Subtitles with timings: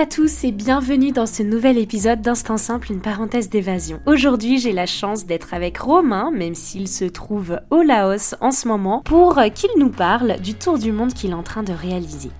[0.00, 4.00] à tous et bienvenue dans ce nouvel épisode d'Instant Simple, une parenthèse d'évasion.
[4.06, 8.66] Aujourd'hui, j'ai la chance d'être avec Romain, même s'il se trouve au Laos en ce
[8.66, 12.30] moment, pour qu'il nous parle du tour du monde qu'il est en train de réaliser.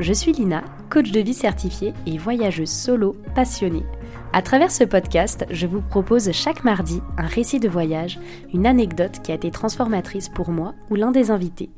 [0.00, 3.84] Je suis Lina, coach de vie certifiée et voyageuse solo passionnée.
[4.36, 8.18] À travers ce podcast, je vous propose chaque mardi un récit de voyage,
[8.52, 11.70] une anecdote qui a été transformatrice pour moi ou l'un des invités.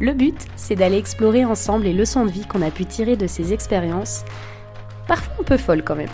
[0.00, 3.26] Le but, c'est d'aller explorer ensemble les leçons de vie qu'on a pu tirer de
[3.26, 4.24] ces expériences,
[5.08, 6.08] parfois un peu folles quand même.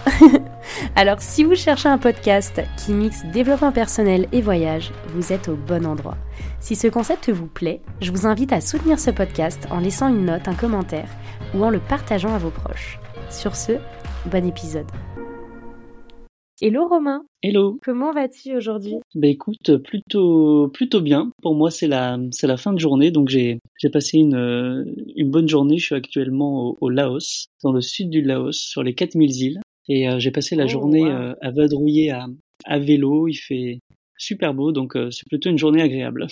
[0.97, 5.55] Alors si vous cherchez un podcast qui mixe développement personnel et voyage, vous êtes au
[5.55, 6.17] bon endroit.
[6.61, 10.25] Si ce concept vous plaît, je vous invite à soutenir ce podcast en laissant une
[10.25, 11.11] note, un commentaire
[11.55, 12.99] ou en le partageant à vos proches.
[13.29, 13.73] Sur ce,
[14.25, 14.91] bon épisode.
[16.63, 17.25] Hello Romain.
[17.43, 17.79] Hello.
[17.83, 18.97] Comment vas-tu aujourd'hui?
[19.15, 21.33] Bah écoute, plutôt plutôt bien.
[21.41, 24.85] Pour moi, c'est la c'est la fin de journée, donc j'ai j'ai passé une
[25.17, 25.79] une bonne journée.
[25.79, 30.07] Je suis actuellement au, Laos, dans le sud du Laos, sur les 4000 îles, et
[30.07, 32.27] euh, j'ai passé la oh, journée euh, à vadrouiller à
[32.67, 33.27] à vélo.
[33.27, 33.79] Il fait
[34.19, 36.27] super beau, donc euh, c'est plutôt une journée agréable.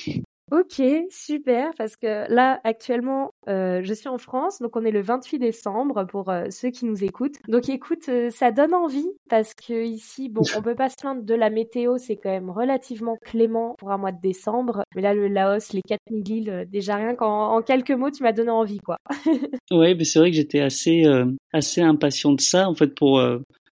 [0.50, 5.02] Ok, super, parce que là, actuellement, euh, je suis en France, donc on est le
[5.02, 7.36] 28 décembre pour euh, ceux qui nous écoutent.
[7.48, 11.22] Donc écoute, euh, ça donne envie, parce que ici, bon, on peut pas se plaindre
[11.22, 14.84] de la météo, c'est quand même relativement clément pour un mois de décembre.
[14.96, 18.32] Mais là, le Laos, les 4000 îles, déjà rien qu'en en quelques mots, tu m'as
[18.32, 18.96] donné envie, quoi.
[19.70, 21.04] ouais, mais c'est vrai que j'étais assez,
[21.52, 23.20] assez impatient de ça, en fait, pour...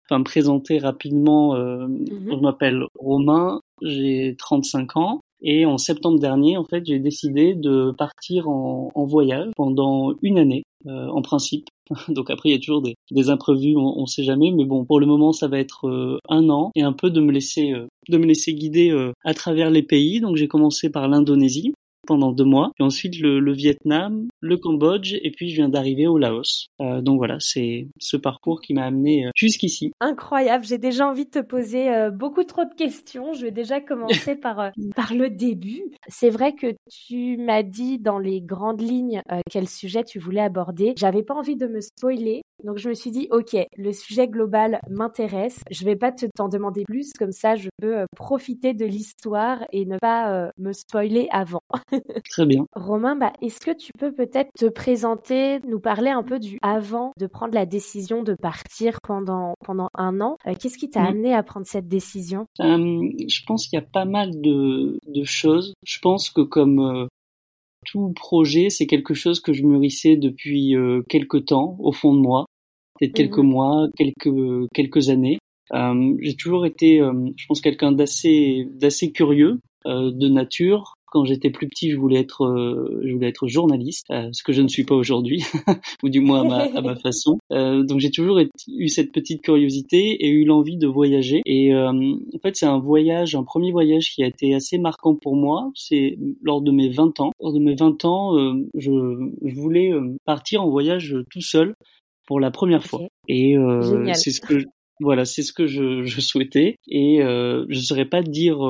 [0.10, 6.58] Enfin, me présenter rapidement, mmh je m'appelle Romain, j'ai 35 ans et en septembre dernier,
[6.58, 11.68] en fait, j'ai décidé de partir en, en, voyage pendant une année, euh, en principe.
[12.08, 14.52] Donc après, il y a toujours des, des imprévus, on, ne sait jamais.
[14.52, 17.20] Mais bon, pour le moment, ça va être euh, un an et un peu de
[17.20, 20.22] me laisser, euh, de me laisser guider euh, à travers les pays.
[20.22, 21.74] Donc j'ai commencé par l'Indonésie
[22.06, 26.08] pendant deux mois, et ensuite le, le, Vietnam, le Cambodge, et puis je viens d'arriver
[26.08, 26.68] au Laos.
[26.82, 29.92] Euh, donc voilà, c'est ce parcours qui m'a amené euh, jusqu'ici.
[30.00, 33.34] Incroyable, j'ai déjà envie de te poser euh, beaucoup trop de questions.
[33.34, 35.84] Je vais déjà commencer par euh, par le début.
[36.08, 40.94] C'est vrai que tu m'as dit dans les grandes lignes quel sujet tu voulais aborder.
[40.98, 44.80] J'avais pas envie de me spoiler, donc je me suis dit ok, le sujet global
[44.90, 45.60] m'intéresse.
[45.72, 49.86] Je vais pas te t'en demander plus, comme ça je peux profiter de l'histoire et
[49.86, 51.62] ne pas me spoiler avant.
[52.30, 52.66] Très bien.
[52.76, 57.12] Romain, bah, est-ce que tu peux peut-être te présenter, nous parler un peu du avant
[57.20, 60.38] de prendre la décision de partir pendant, pendant un an?
[60.48, 62.46] Euh, Qu'est-ce qui t'a amené à prendre cette décision?
[62.60, 65.74] Euh, Je pense qu'il y a pas mal de, de choses.
[65.86, 67.08] Je pense que comme euh,
[67.86, 70.76] tout projet, c'est quelque chose que je mûrissais depuis
[71.10, 72.46] quelques temps au fond de moi,
[73.00, 75.38] peut-être quelques mmh mois, quelques, quelques années.
[75.72, 81.92] j'ai toujours été, je pense, quelqu'un d'assez, d'assez curieux de nature, quand j'étais plus petit,
[81.92, 84.96] je voulais être, euh, je voulais être journaliste, euh, ce que je ne suis pas
[84.96, 85.44] aujourd'hui,
[86.04, 87.38] ou du moins à ma, à ma façon.
[87.52, 91.42] Euh, donc j'ai toujours eu cette petite curiosité et eu l'envie de voyager.
[91.46, 95.36] Et en fait, c'est un voyage, un premier voyage qui a été assez marquant pour
[95.36, 95.72] moi.
[95.76, 97.32] C'est lors de mes 20 ans.
[97.40, 98.92] Lors de mes 20 ans, je,
[99.44, 99.92] je, voulais
[100.26, 101.76] partir en voyage tout seul
[102.26, 103.02] pour la première fois.
[103.28, 103.56] Et
[104.16, 104.64] c'est ce que
[105.00, 108.64] voilà, c'est ce que je, je souhaitais et euh, je saurais pas dire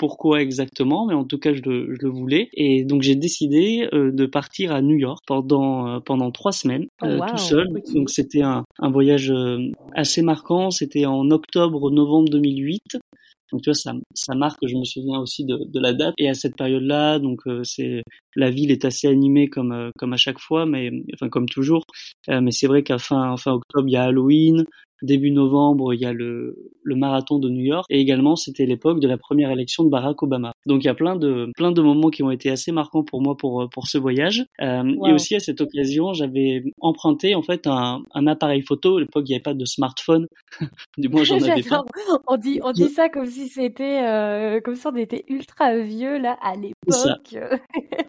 [0.00, 2.48] pourquoi exactement, mais en tout cas je le, je le voulais.
[2.54, 6.86] Et donc j'ai décidé euh, de partir à New York pendant euh, pendant trois semaines
[7.02, 7.68] oh, euh, tout seul.
[7.94, 9.30] Donc c'était un, un voyage
[9.94, 10.70] assez marquant.
[10.70, 12.80] C'était en octobre-novembre 2008.
[13.52, 14.66] Donc tu vois, ça, ça marque.
[14.66, 16.14] Je me souviens aussi de, de la date.
[16.16, 18.02] Et à cette période-là, donc c'est
[18.36, 21.84] la ville est assez animée comme comme à chaque fois, mais enfin comme toujours.
[22.26, 24.64] mais c'est vrai qu'à fin fin octobre, il y a Halloween
[25.02, 29.00] début novembre, il y a le, le marathon de New York et également c'était l'époque
[29.00, 30.52] de la première élection de Barack Obama.
[30.66, 33.22] Donc il y a plein de plein de moments qui ont été assez marquants pour
[33.22, 34.44] moi pour pour ce voyage.
[34.60, 38.98] Euh, Et aussi à cette occasion, j'avais emprunté en fait un, un appareil photo.
[38.98, 40.26] À l'époque, il n'y avait pas de smartphone,
[40.98, 41.84] du moins j'en avais pas.
[42.26, 46.18] On dit on dit ça comme si c'était euh, comme si on était ultra vieux
[46.18, 46.74] là à l'époque.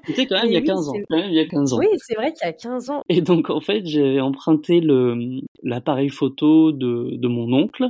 [0.08, 0.94] C'était quand même il y a 15 ans.
[1.10, 1.78] Quand même il y a 15 ans.
[1.78, 3.04] Oui, c'est vrai qu'il y a 15 ans.
[3.08, 7.90] Et donc en fait, j'ai emprunté le l'appareil photo de, de mon oncle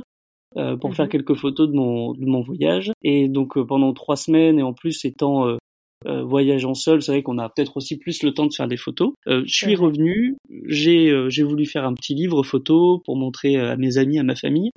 [0.56, 1.12] euh, pour faire mhm.
[1.12, 2.92] quelques photos de mon, de mon voyage.
[3.02, 7.22] Et donc euh, pendant trois semaines, et en plus étant euh, voyageant seul, c'est vrai
[7.22, 9.12] qu'on a peut-être aussi plus le temps de faire des photos.
[9.26, 10.36] je suis revenu,
[10.66, 14.34] j'ai j'ai voulu faire un petit livre photo pour montrer à mes amis, à ma
[14.34, 14.70] famille.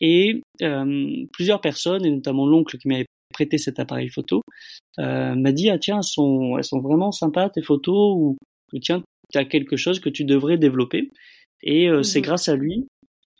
[0.00, 0.40] Et
[1.32, 4.42] plusieurs personnes, et notamment l'oncle qui m'avait prêté cet appareil photo,
[4.96, 8.36] m'a dit ah tiens elles sont elles sont vraiment sympas tes photos ou,
[8.72, 9.02] ou tiens
[9.32, 11.10] tu as quelque chose que tu devrais développer.
[11.64, 12.24] Et c'est mhm.
[12.24, 12.86] grâce à lui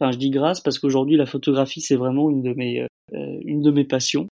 [0.00, 3.60] Enfin, je dis grâce parce qu'aujourd'hui la photographie c'est vraiment une de mes euh, une
[3.60, 4.28] de mes passions.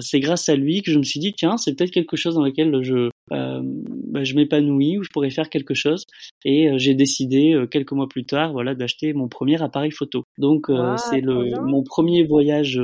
[0.00, 2.44] c'est grâce à lui que je me suis dit tiens c'est peut-être quelque chose dans
[2.44, 6.04] lequel je bah, je m'épanouis ou je pourrais faire quelque chose.
[6.44, 10.24] Et j'ai décidé quelques mois plus tard voilà d'acheter mon premier appareil photo.
[10.38, 12.80] Donc c'est le mon premier voyage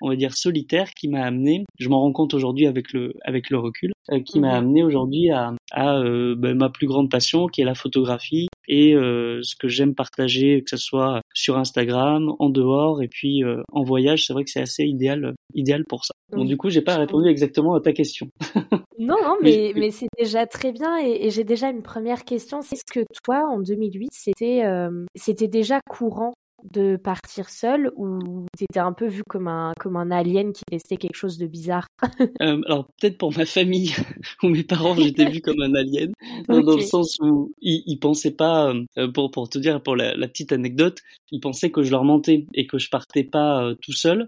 [0.00, 3.50] on va dire solitaire qui m'a amené, je m'en rends compte aujourd'hui avec le avec
[3.50, 4.66] le recul, euh, qui m'a mhm.
[4.66, 8.94] amené aujourd'hui à, à euh, ben, ma plus grande passion qui est la photographie et
[8.94, 13.42] euh, ce que j'aime partager, que ce soit sur Instagram, en dehors et puis
[13.72, 16.14] en voyage, c'est vrai que c'est assez idéal idéal pour ça.
[16.32, 18.28] Bon, du coup, j'ai pas répondu exactement à ta question.
[18.98, 22.62] non, non, mais, mais c'est déjà très bien et, et j'ai déjà une première question.
[22.62, 24.62] C'est ce que toi, en 2008, c'était
[25.16, 26.32] c'était déjà courant
[26.72, 30.96] de partir seul ou t'étais un peu vu comme un comme un alien qui laissait
[30.96, 31.86] quelque chose de bizarre?
[32.42, 33.92] Euh, Alors peut-être pour ma famille
[34.42, 36.12] ou mes parents, j'étais vu comme un alien.
[36.48, 40.14] Dans, le sens où ils, ils pensaient pas euh, pour pour te dire pour la,
[40.28, 43.92] petite anecdote, ils pensaient que je leur mentais et que je partais pas euh, tout
[43.92, 44.26] seul,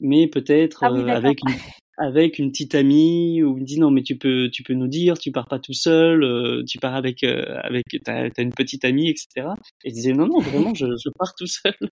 [0.00, 1.54] mais peut-être ah avec une
[1.96, 4.88] avec une petite amie où il me dit non mais tu peux tu peux nous
[4.88, 8.52] dire tu pars pas tout seul euh, tu pars avec euh, avec t'as as une
[8.52, 9.48] petite amie etc
[9.84, 11.74] et je disais non non vraiment je, je pars tout seul.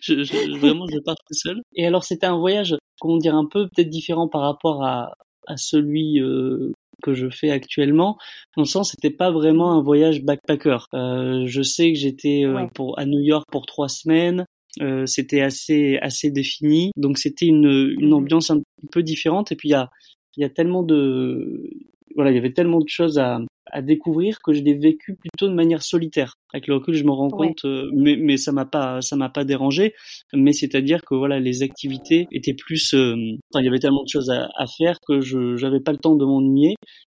[0.00, 1.60] Je, je, vraiment je pars tout seul.
[1.74, 5.14] Et alors c'était un voyage comment dire un peu peut-être différent par rapport à
[5.48, 6.70] à celui euh,
[7.02, 8.16] que je fais actuellement.
[8.56, 10.86] Dans le sens c'était pas vraiment un voyage backpacker.
[10.92, 12.44] Je sais que j'étais
[12.76, 14.46] pour à New York pour trois semaines
[14.80, 18.14] euh, c'était assez assez défini, donc c'était une, une mhm.
[18.14, 18.60] ambiance un
[18.92, 19.52] peu différente.
[19.52, 19.90] Et puis il y a
[20.36, 21.70] il y a tellement de
[22.14, 23.40] voilà, il y avait tellement de choses à,
[23.70, 26.34] à découvrir que je l'ai vécu plutôt de manière solitaire.
[26.52, 29.28] Avec le recul, je me rends compte, euh, mais, mais ça m'a pas, ça m'a
[29.28, 29.94] pas dérangé.
[30.32, 33.14] Mais c'est-à-dire que voilà, les activités étaient plus, euh,
[33.52, 35.98] enfin, il y avait tellement de choses à, à faire que je, j'avais pas le
[35.98, 36.74] temps de m'ennuyer.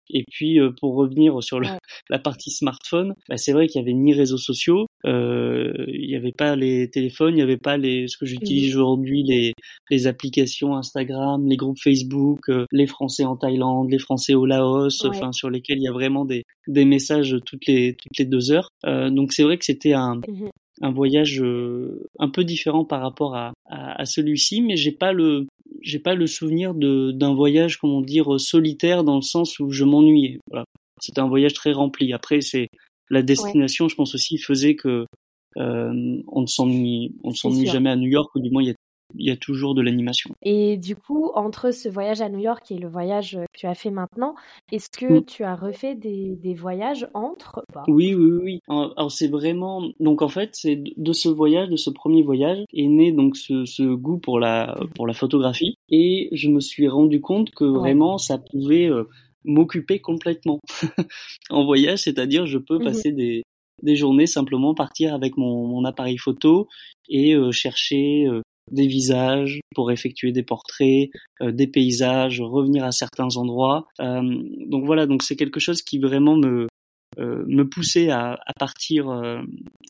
[0.09, 1.59] Et puis euh, pour revenir sur
[2.09, 6.15] la partie smartphone, bah, c'est vrai qu'il y avait ni réseaux sociaux, euh, il n'y
[6.15, 8.77] avait pas les téléphones, il n'y avait pas les ce que j'utilise mmh.
[8.77, 9.53] aujourd'hui les
[9.89, 15.05] les applications Instagram, les groupes Facebook, euh, les Français en Thaïlande, les Français au Laos,
[15.05, 18.51] enfin sur lesquels il y a vraiment des des messages toutes les toutes les deux
[18.51, 18.69] heures.
[18.85, 20.49] Euh, donc c'est vrai que c'était un mmh
[20.81, 21.43] un voyage
[22.19, 25.45] un peu différent par rapport à, à, à celui-ci, mais j'ai pas le
[25.81, 30.39] j'ai pas le souvenir d'un voyage, comment dire, solitaire dans le sens où je m'ennuyais.
[30.49, 30.65] Voilà.
[31.01, 32.13] C'était un voyage très rempli.
[32.13, 32.67] Après, c'est
[33.09, 35.05] la destination, je pense aussi, faisait que
[35.57, 38.67] euh, on ne s'ennuie, on ne s'ennuie jamais à New York, ou du moins il
[38.67, 38.75] y a
[39.15, 40.35] il y a toujours de l'animation.
[40.43, 43.75] Et du coup, entre ce voyage à New York et le voyage que tu as
[43.75, 44.35] fait maintenant,
[44.71, 45.25] est-ce que mm.
[45.25, 48.59] tu as refait des, des voyages entre Oui, oui, oui.
[48.67, 52.87] Alors c'est vraiment donc en fait c'est de ce voyage, de ce premier voyage, est
[52.87, 57.21] né donc ce, ce goût pour la pour la photographie et je me suis rendu
[57.21, 59.07] compte que vraiment ça pouvait euh,
[59.43, 60.59] m'occuper complètement
[61.49, 63.43] en voyage, c'est-à-dire je peux mmh passer des
[63.81, 66.67] des journées simplement partir avec mon, mon appareil photo
[67.07, 68.41] et euh, chercher euh,
[68.71, 71.09] des visages pour effectuer des portraits,
[71.41, 73.87] euh, des paysages, revenir à certains endroits.
[73.99, 74.21] Euh,
[74.67, 76.67] donc voilà, donc c'est quelque chose qui vraiment me
[77.17, 79.09] euh, me poussait à, à partir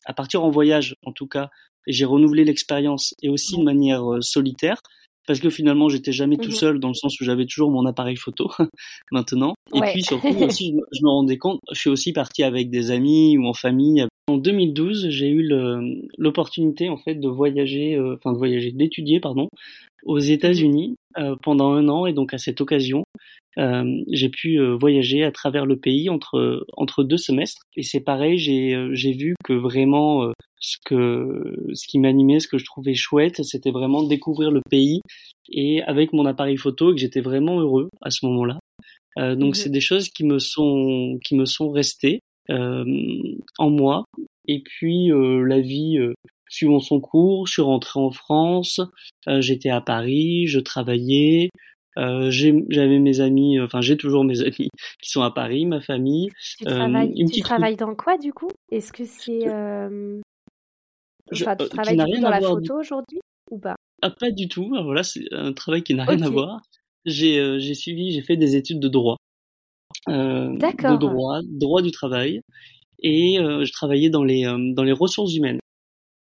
[0.05, 1.49] à partir en voyage en tout cas.
[1.87, 4.81] J'ai renouvelé l'expérience et aussi de manière solitaire
[5.27, 7.85] parce que finalement j'étais jamais tout mmh seul dans le sens où j'avais toujours mon
[7.85, 8.49] appareil photo
[9.11, 9.53] maintenant.
[9.73, 13.37] Et puis surtout aussi je, me rendais compte je suis aussi parti avec des amis
[13.37, 14.05] ou en famille.
[14.27, 15.47] En 2012 j'ai eu
[16.17, 19.49] l'opportunité en fait de voyager euh, enfin de voyager d'étudier pardon
[20.03, 22.05] aux États-Unis euh, pendant un an.
[22.05, 23.03] Et donc à cette occasion
[24.07, 28.89] j'ai pu voyager à travers le pays entre entre deux semestres et c'est pareil j'ai
[28.93, 33.71] j'ai vu que vraiment ce que ce qui m'animait, ce que je trouvais chouette, c'était
[33.71, 35.01] vraiment découvrir le pays
[35.49, 38.59] et avec mon appareil photo que j'étais vraiment heureux à ce moment-là.
[39.17, 42.85] Euh, donc mmh c'est des choses qui me sont qui me sont restées euh,
[43.57, 44.03] en moi.
[44.47, 46.13] Et puis euh, la vie euh,
[46.49, 48.81] suivant son cours, je suis rentré en France,
[49.27, 51.49] euh, j'étais à Paris, je travaillais.
[51.95, 54.69] J'avais mes amis, enfin j'ai toujours mes amis
[55.01, 56.29] qui sont à Paris, ma famille.
[56.57, 58.49] Tu travailles, tu travailles dans quoi du coup?
[58.71, 59.49] Est-ce que c'est
[61.31, 63.19] Enfin, tu euh, travailles dans la photo aujourd'hui
[63.51, 63.75] ou pas?
[64.01, 64.73] Ah, Pas du tout.
[64.83, 66.61] voilà, c'est un travail qui n'a rien à voir.
[67.05, 69.17] J'ai euh, suivi, j'ai fait des études de droit.
[70.07, 72.41] Euh, de droit, droit du travail.
[73.01, 75.59] Et euh, je travaillais dans les, dans les ressources humaines.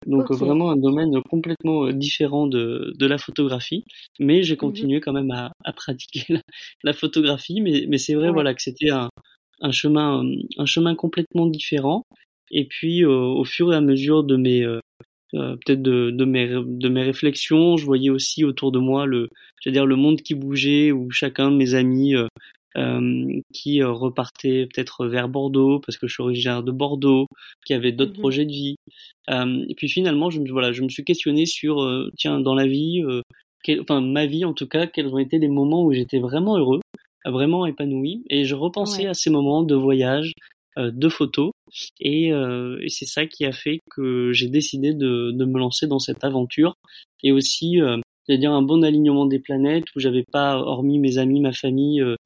[0.07, 3.85] Donc vraiment un domaine complètement différent de, de la photographie,
[4.19, 6.41] mais j'ai mmh continué quand même à, à pratiquer la,
[6.85, 7.61] la, photographie.
[7.61, 9.11] Mais, mais c'est vrai voilà que c'était un,
[9.61, 10.23] un chemin
[10.57, 12.05] un chemin complètement différent.
[12.51, 14.67] Et puis au fur et à mesure de mes
[15.35, 17.77] euh, peut-être de, de, mes, de mes réflexions.
[17.77, 19.29] Je voyais aussi autour de moi le,
[19.67, 22.27] dire le monde qui bougeait, où chacun de mes amis euh,
[22.77, 27.27] euh qui euh, repartait peut-être vers Bordeaux parce que je suis originaire de Bordeaux,
[27.67, 28.77] qui avait d'autres mmh projets de vie.
[29.29, 31.77] et puis finalement, je me voilà, je me suis questionné sur
[32.17, 33.03] tiens dans la vie,
[33.81, 36.81] enfin ma vie en tout cas, quels ont été les moments où j'étais vraiment heureux,
[37.25, 40.33] vraiment épanoui, et je repensais à ces moments de voyage,
[40.77, 41.53] de photos,
[42.01, 45.99] et, et c'est ça qui a fait que j'ai décidé de, de, me lancer dans
[45.99, 46.75] cette aventure,
[47.23, 47.79] et aussi
[48.29, 52.17] c'est-à-dire un bon alignement des planètes où j'avais pas, hormis mes amis, ma famille, euh,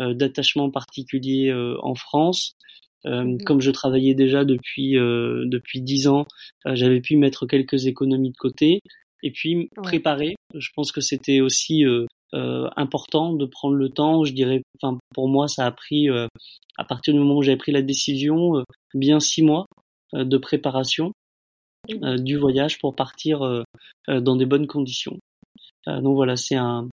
[0.00, 2.54] euh, d'attachement particulier euh, en France.
[3.04, 6.24] Mmh comme je travaillais déjà depuis depuis dix ans,
[6.64, 8.78] j'avais pu mettre quelques économies de côté
[9.24, 10.36] et puis préparer.
[10.54, 11.82] Je pense que c'était aussi
[12.32, 14.22] important de prendre le temps.
[14.22, 17.72] Je dirais, enfin pour moi, ça a pris à partir du moment où j'avais pris
[17.72, 18.62] la décision,
[18.94, 19.66] bien six mois
[20.12, 21.10] de préparation
[21.90, 23.64] mmh du voyage pour partir
[24.06, 25.18] dans des bonnes conditions.
[25.88, 26.88] Euh, donc voilà, c'est un,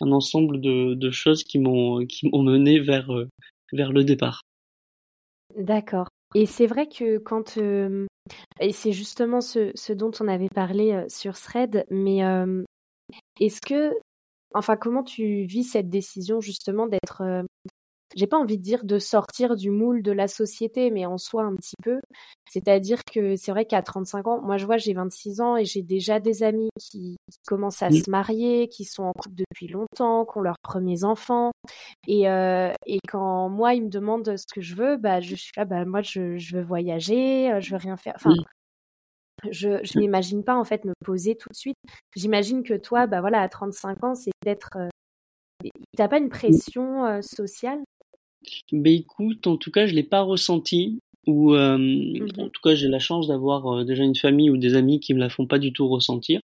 [0.00, 3.28] ensemble de, choses qui m'ont mené vers euh,
[3.72, 4.42] vers le départ.
[5.56, 6.08] D'accord.
[6.34, 8.06] Et c'est vrai que quand euh,
[8.60, 12.18] et c'est justement ce, dont on avait parlé sur Thread, mais
[13.40, 13.92] est-ce que
[14.52, 17.22] enfin comment tu vis cette décision justement d'être
[18.14, 21.42] j'ai pas envie de dire de sortir du moule de la société, mais en soi
[21.44, 22.00] un petit peu.
[22.48, 25.82] C'est-à-dire que c'est vrai qu'à 35 ans, moi je vois j'ai 26 ans et j'ai
[25.82, 30.38] déjà des amis qui, commencent à se marier, qui sont en couple depuis longtemps, qui
[30.38, 31.50] ont leurs premiers enfants.
[32.06, 35.52] Et, euh, et quand moi ils me demandent ce que je veux, bah je suis
[35.56, 38.14] là, bah moi je, je veux voyager, euh, je veux rien faire.
[38.16, 38.34] Enfin,
[39.50, 41.76] je je m'imagine pas en fait me poser tout de suite.
[42.14, 44.88] J'imagine que toi, bah voilà, à 35 ans, c'est peut-être euh,
[45.96, 47.82] T'as pas une pression euh, sociale?
[48.72, 51.00] Ben écoute, en tout cas, je l'ai pas ressenti.
[51.26, 54.56] Ou euh, mmh en tout cas, j'ai la chance d'avoir euh, déjà une famille ou
[54.56, 56.40] des amis qui me la font pas du tout ressentir.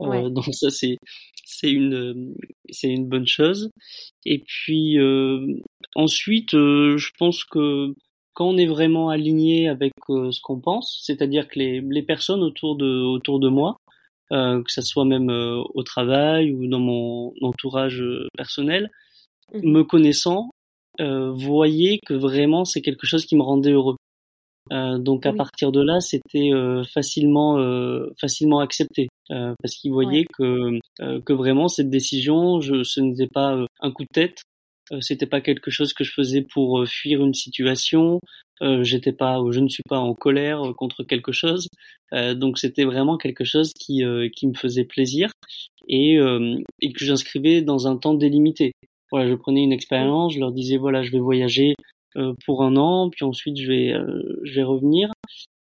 [0.00, 0.96] Euh, donc ça, c'est
[1.44, 2.34] c'est une
[2.70, 3.70] c'est une bonne chose.
[4.24, 4.98] Et puis
[5.94, 7.94] ensuite, je pense que
[8.34, 12.76] quand on est vraiment aligné avec ce qu'on pense, c'est-à-dire que les, les personnes autour
[12.76, 13.76] de autour de moi,
[14.30, 18.02] que ça soit même au travail ou dans mon entourage
[18.36, 18.90] personnel,
[19.52, 20.50] mmh me connaissant,
[21.00, 23.96] euh, voyaient que vraiment c'est quelque chose qui me rendait heureux.
[24.72, 29.92] Euh, donc à partir de là, c'était euh, facilement euh, facilement accepté euh, parce qu'ils
[29.92, 34.42] voyaient que que vraiment cette décision, je, ce n'était pas un coup de tête,
[35.00, 38.20] c'était pas quelque chose que je faisais pour fuir une situation.
[38.82, 41.68] J'étais pas, je ne suis pas en colère contre quelque chose.
[42.12, 44.02] donc c'était vraiment quelque chose qui
[44.34, 45.30] qui me faisait plaisir
[45.88, 46.18] et
[46.80, 48.72] et que j'inscrivais dans un temps délimité
[49.10, 51.74] voilà, je prenais une expérience, je leur disais voilà, je vais voyager
[52.16, 55.10] euh, pour un an, puis ensuite je vais euh, je vais revenir.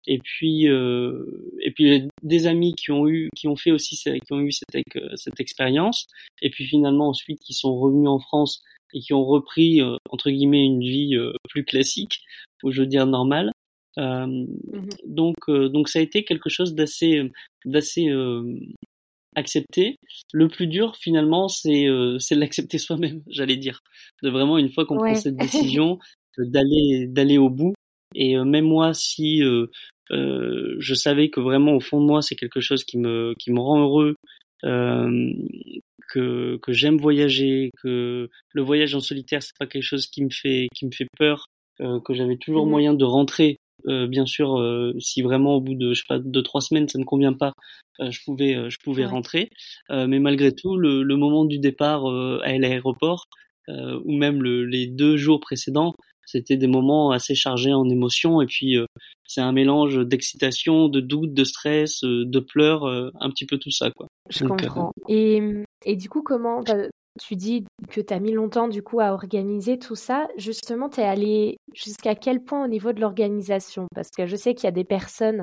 [0.07, 4.33] Et puis euh, et puis des amis qui ont eu qui ont fait aussi qui
[4.33, 4.85] ont eu cette
[5.17, 6.07] cette expérience
[6.43, 10.65] et puis finalement ensuite qui sont revenus en France et qui ont repris entre guillemets
[10.65, 11.17] une vie
[11.49, 12.21] plus classique
[12.63, 13.51] ou je veux dire normale.
[13.97, 14.47] Mmh
[15.07, 17.31] donc donc ça a été quelque chose d'assez
[17.65, 18.11] d'assez
[19.35, 19.97] accepter.
[20.33, 23.81] Le plus dur, finalement, c'est euh, c'est l'accepter soi-même, j'allais dire.
[24.23, 25.99] De vraiment, une fois qu'on prend cette décision,
[26.39, 27.75] d'aller d'aller au bout.
[28.15, 29.67] Et euh, même moi, si euh,
[30.11, 33.53] euh, je savais que vraiment au fond de moi, c'est quelque chose qui me qui
[33.53, 34.17] me rend heureux,
[34.63, 40.31] que que j'aime voyager, que le voyage en solitaire, c'est pas quelque chose qui me
[40.31, 41.47] fait qui me fait peur,
[41.79, 45.75] que j'avais toujours mmh moyen de rentrer euh, bien sûr, euh, si vraiment au bout
[45.75, 47.53] de je sais pas deux trois semaines ça ne convient pas,
[48.01, 49.51] euh, je pouvais je pouvais rentrer.
[49.91, 53.27] mais malgré tout, le, le moment du départ à l'aéroport
[53.69, 55.95] ou même le, les deux jours précédents,
[56.27, 58.77] c'était des moments assez chargés en émotions et puis
[59.27, 63.91] c'est un mélange d'excitation, de doute, de stress, de pleurs, un petit peu tout ça
[63.91, 64.09] quoi.
[64.31, 64.93] Je comprends.
[65.09, 65.41] Et,
[65.85, 66.63] et du coup comment
[67.21, 70.27] tu dis que tu as mis longtemps du coup à organiser tout ça.
[70.37, 73.87] Justement, tu es allé jusqu'à quel point au niveau de l'organisation?
[73.95, 75.43] Parce que je sais qu'il y a des personnes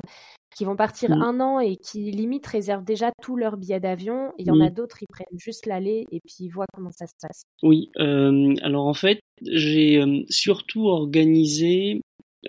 [0.54, 4.32] qui vont partir un an et qui limite réservent déjà tous leurs billets d'avion.
[4.38, 7.06] Il y en a d'autres, ils prennent juste l'aller et puis ils voient comment ça
[7.06, 7.42] se passe.
[7.62, 12.02] Oui, euh, alors en fait, j'ai euh, surtout organisé,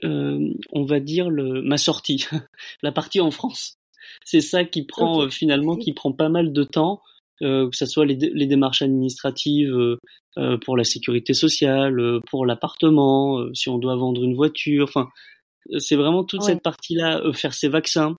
[0.04, 2.26] euh, on va dire, le, ma sortie,
[2.84, 3.76] la partie en France.
[4.26, 7.02] C'est ça qui prend finalement, qui prend pas mal de temps
[7.44, 9.98] que ce soit les, les démarches administratives euh,
[10.38, 15.10] euh, pour la sécurité sociale, pour l'appartement, si on doit vendre une voiture, enfin,
[15.78, 18.16] c'est vraiment toute cette partie-là, faire ses vaccins,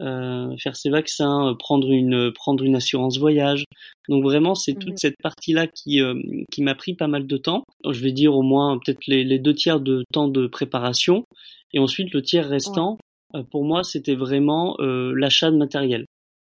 [0.00, 3.64] euh, faire ses vaccins, prendre une prendre une assurance voyage.
[4.08, 6.00] Donc vraiment, c'est toute mmh cette partie-là qui
[6.50, 7.64] qui m'a pris pas mal de temps.
[7.88, 11.24] Je vais dire au moins peut-être les, les, deux tiers de temps de préparation,
[11.72, 12.98] et ensuite le tiers restant.
[13.50, 16.06] pour moi, c'était vraiment l'achat de matériel.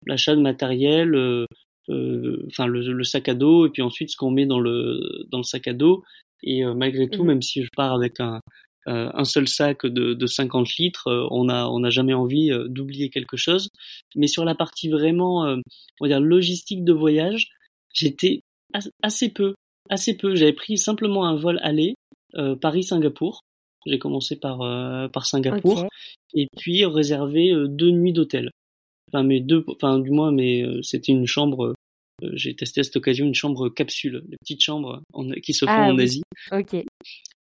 [0.08, 1.46] L'achat de matériel, euh,
[1.90, 5.40] enfin le, le, sac à dos et puis ensuite ce qu'on met dans le dans
[5.40, 6.04] le sac à dos
[6.44, 8.40] et euh, malgré tout mmh même si je pars avec un
[8.88, 13.38] un seul sac de, de 50 litres, on a on n'a jamais envie d'oublier quelque
[13.38, 13.70] chose.
[14.16, 15.62] Mais sur la partie vraiment, on
[16.02, 17.50] va dire logistique de voyage,
[17.94, 18.42] j'étais
[19.04, 19.54] assez peu,
[19.92, 20.34] assez peu.
[20.34, 21.94] J'avais pris simplement un vol aller
[22.34, 23.42] Paris-Singapour.
[23.86, 24.58] J'ai commencé par
[25.12, 25.86] par Singapour
[26.34, 28.50] et puis réservé deux nuits d'hôtel.
[29.08, 31.74] Enfin, mais deux, enfin du moins, mais c'était une chambre
[32.24, 35.02] euh, j'ai testé à cette occasion une chambre capsule, les petites chambres
[35.44, 36.24] qui se font ah en Asie.
[36.52, 36.76] Ok.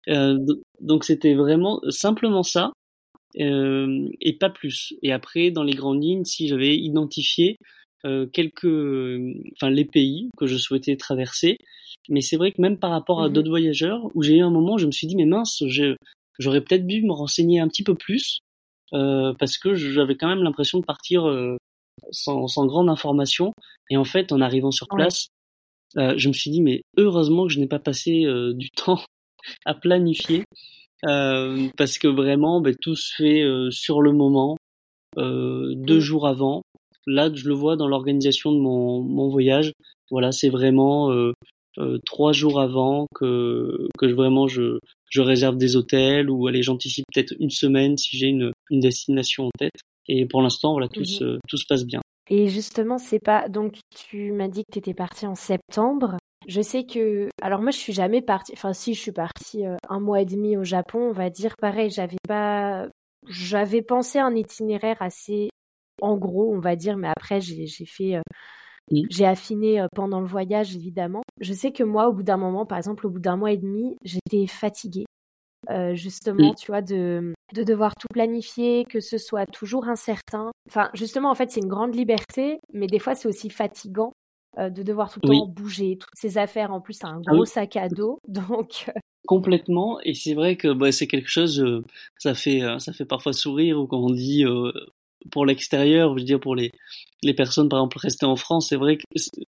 [0.08, 0.38] Euh,
[0.80, 2.72] donc c'était vraiment simplement ça
[3.38, 4.94] euh, et pas plus.
[5.02, 7.56] Et après, dans les grandes lignes, si j'avais identifié
[8.32, 8.64] quelques,
[9.56, 11.58] enfin les pays que je souhaitais traverser,
[12.08, 14.48] mais c'est vrai que même par rapport à mmh d'autres voyageurs, où j'ai eu un
[14.48, 15.62] moment, je me suis dit mais mince,
[16.38, 18.38] j'aurais peut-être dû me renseigner un petit peu plus
[18.92, 21.24] parce que j'avais quand même l'impression de partir
[22.10, 23.52] sans, sans, grande information.
[23.88, 25.28] Et en fait, en arrivant sur place,
[25.96, 29.02] euh, je me suis dit, mais heureusement que je n'ai pas passé euh, du temps
[29.64, 30.44] à planifier,
[31.06, 34.56] euh, parce que vraiment, ben, tout se fait euh, sur le moment,
[35.18, 36.00] euh, deux mmh.
[36.00, 36.62] jours avant.
[37.06, 39.72] Là, je le vois dans l'organisation de mon, mon voyage.
[40.10, 41.10] Voilà, c'est vraiment
[42.04, 44.78] trois jours avant que, que je, vraiment je,
[45.08, 49.46] je réserve des hôtels ou allez, j'anticipe peut-être une semaine si j'ai une, une destination
[49.46, 49.80] en tête.
[50.08, 52.00] Et pour l'instant, voilà, tout, mmh se, tout se passe bien.
[52.28, 53.48] Et justement, c'est pas.
[53.48, 56.16] Donc, tu m'as dit que tu étais partie en septembre.
[56.46, 57.28] Je sais que.
[57.42, 58.52] Alors, moi, je suis jamais partie.
[58.54, 61.54] Enfin, si, je suis partie euh, un mois et demi au Japon, on va dire.
[61.60, 62.86] Pareil, j'avais pas.
[63.28, 65.50] J'avais pensé un itinéraire assez.
[66.00, 68.16] En gros, on va dire, mais après, j'ai fait.
[68.16, 68.22] Euh,
[68.92, 69.02] mmh.
[69.10, 71.22] J'ai affiné euh, pendant le voyage, évidemment.
[71.40, 73.58] Je sais que moi, au bout d'un moment, par exemple, au bout d'un mois et
[73.58, 75.04] demi, j'étais fatiguée.
[75.68, 80.50] Euh, justement, tu vois, de, de devoir tout planifier, que ce soit toujours incertain.
[80.68, 84.12] Enfin, justement, en fait, c'est une grande liberté, mais des fois, c'est aussi fatigant
[84.58, 86.72] euh, de devoir tout le temps bouger, toutes ces affaires.
[86.72, 88.86] En plus, c'est un ah gros sac à dos, donc.
[88.88, 88.92] Euh,
[89.26, 91.62] Complètement, et c'est vrai que bah, c'est quelque chose,
[92.18, 94.44] ça fait ça fait parfois sourire ou comme on dit
[95.30, 96.72] pour l'extérieur, je veux dire pour les
[97.22, 99.04] les personnes par exemple restées en France, c'est vrai que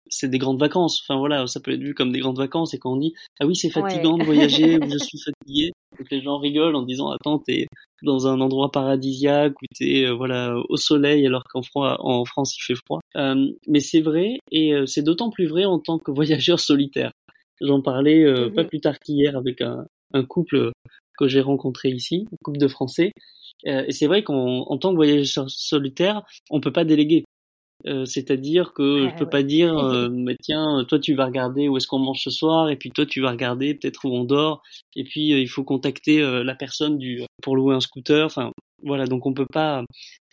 [0.09, 1.03] c'est des grandes vacances.
[1.03, 3.47] Enfin voilà, ça peut être vu comme des grandes vacances et quand on dit ah
[3.47, 7.11] oui c'est fatigant de voyager ou je suis fatigué, donc les gens rigolent en disant
[7.11, 7.67] attends t'es
[8.03, 12.63] dans un endroit paradisiaque ou t'es euh, voilà au soleil alors qu'en en France il
[12.63, 13.01] fait froid.
[13.17, 17.11] Euh, mais c'est vrai et euh, c'est d'autant plus vrai en tant que voyageur solitaire.
[17.61, 20.73] J'en parlais euh, pas plus tard qu'hier avec un, un couple
[21.19, 23.13] que j'ai rencontré ici, un couple de Français.
[23.65, 27.25] Et c'est vrai qu'en tant que voyageur solitaire, on peut pas déléguer.
[27.87, 31.77] Euh, c'est-à-dire que je peux pas dire, euh, mais tiens, toi tu vas regarder où
[31.77, 34.63] est-ce qu'on mange ce soir, et puis toi tu vas regarder peut-être où on dort,
[34.97, 38.25] et puis euh, il faut contacter la personne du pour louer un scooter.
[38.25, 38.51] Enfin
[38.83, 39.85] voilà, donc on peut pas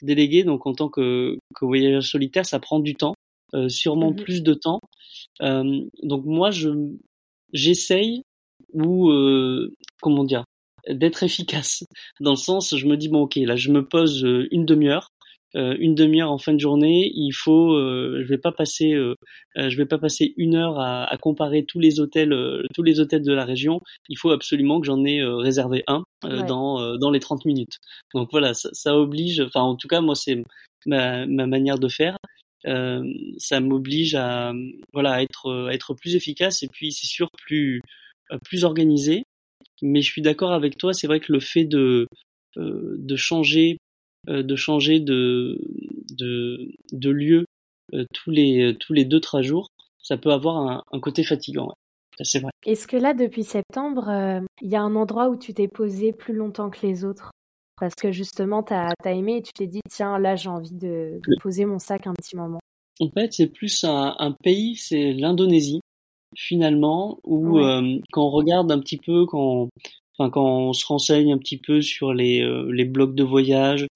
[0.01, 0.43] déléguer.
[0.43, 3.13] Donc en tant que, que voyageur solitaire, ça prend du temps,
[3.67, 4.79] sûrement mmh plus de temps.
[5.41, 6.69] donc moi je
[7.51, 8.23] j'essaye
[8.73, 9.11] ou
[10.01, 10.45] comment dire
[10.89, 11.83] d'être efficace
[12.19, 15.09] dans le sens je me dis bon ok là je me pose une demi-heure
[15.55, 19.15] euh, une demi-heure en fin de journée, il faut, euh, je vais pas passer, euh,
[19.55, 22.35] je vais pas passer une heure à, à comparer tous les hôtels,
[22.73, 23.79] tous les hôtels de la région.
[24.09, 27.77] Il faut absolument que j'en ai réservé un dans dans les 30 minutes.
[28.15, 30.43] Donc voilà, ça, ça oblige, enfin en tout cas moi c'est
[30.85, 32.17] ma, ma manière de faire.
[32.65, 33.03] Euh,
[33.37, 34.53] ça m'oblige à
[34.93, 37.81] voilà à être à être plus efficace et puis c'est sûr plus
[38.45, 39.25] plus organisé
[39.81, 42.07] mais je suis d'accord avec toi c'est vrai que le fait de
[42.55, 43.77] de changer
[44.29, 45.59] euh, de changer de,
[46.11, 47.45] de, de lieu
[47.93, 49.67] euh, tous les tous les deux trois jours,
[50.01, 51.73] ça peut avoir un, un côté fatigant.
[52.21, 52.51] C'est vrai.
[52.65, 56.13] Est-ce que là, depuis septembre, euh, il y a un endroit où tu t'es posé
[56.13, 57.31] plus longtemps que les autres?
[57.77, 60.71] Parce que justement, tu as, as, aimé et tu t'es dit, tiens, là, j'ai envie
[60.71, 62.59] de, de, poser mon sac un petit moment.
[63.01, 65.81] En fait, c'est plus un, un pays, c'est l'Indonésie,
[66.37, 68.01] finalement, où ouais.
[68.11, 69.69] quand on regarde un petit peu, quand,
[70.17, 73.87] enfin, quand on se renseigne un petit peu sur les, les blogs de voyage,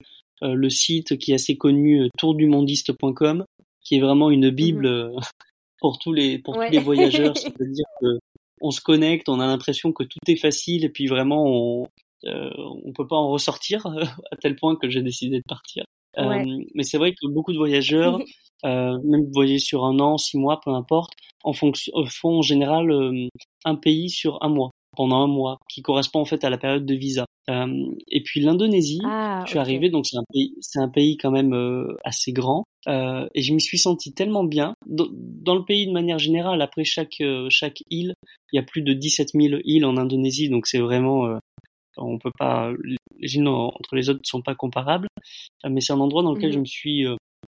[0.42, 3.44] euh, le site qui est assez connu euh, tourdumondiste.com,
[3.82, 5.16] qui est vraiment une bible mhm.
[5.16, 5.20] euh,
[5.80, 7.36] pour tous les pour tous les voyageurs.
[7.36, 8.18] C'est-à-dire que
[8.60, 11.88] on se connecte, on a l'impression que tout est facile et puis vraiment on
[12.24, 12.50] euh,
[12.84, 13.86] on peut pas en ressortir
[14.32, 15.84] à tel point que j'ai décidé de partir.
[16.16, 16.46] Ouais.
[16.46, 18.18] Euh, mais c'est vrai que beaucoup de voyageurs,
[18.64, 21.12] euh, même voyager sur un an, six mois, peu importe,
[21.44, 22.90] en fonction, font en général
[23.64, 26.84] un pays sur un mois pendant un mois, qui correspond en fait à la période
[26.84, 27.24] de visa.
[27.48, 27.66] Euh,
[28.08, 29.68] et puis l'Indonésie, ah, je suis okay.
[29.68, 33.42] arrivé, donc c'est un pays, c'est un pays quand même euh, assez grand, euh, et
[33.42, 34.74] je m'y suis senti tellement bien.
[34.86, 38.14] Dans, dans, le pays de manière générale, après chaque euh, chaque île,
[38.52, 41.38] il y a plus de 17 000 îles en Indonésie, donc c'est vraiment, euh,
[41.98, 42.72] on peut pas,
[43.18, 45.08] les îles entre les autres ne sont pas comparables,
[45.68, 46.54] mais c'est un endroit dans lequel mmh.
[46.54, 47.06] je me suis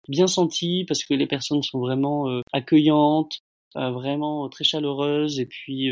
[0.07, 3.39] bien senti parce que les personnes sont vraiment accueillantes,
[3.75, 5.89] vraiment très chaleureuse et puis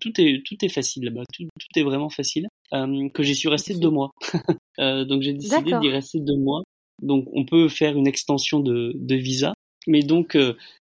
[0.00, 2.46] tout est tout est facile là-bas, tout, tout est vraiment facile.
[2.70, 4.10] que j'y suis resté deux mois,
[4.78, 6.62] donc j'ai décidé d'y rester deux mois.
[7.00, 9.54] Donc on peut faire une extension de, de visa,
[9.86, 10.36] mais donc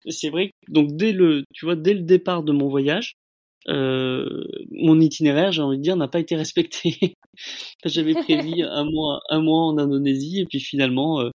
[0.10, 0.52] c'est vrai.
[0.67, 3.13] Donc dès le tu vois dès le départ de mon voyage,
[3.69, 7.15] euh, mon itinéraire, j'ai envie de dire, n'a pas été respecté.
[7.86, 11.30] J'avais prévu un mois, un mois en Indonésie et puis finalement, euh,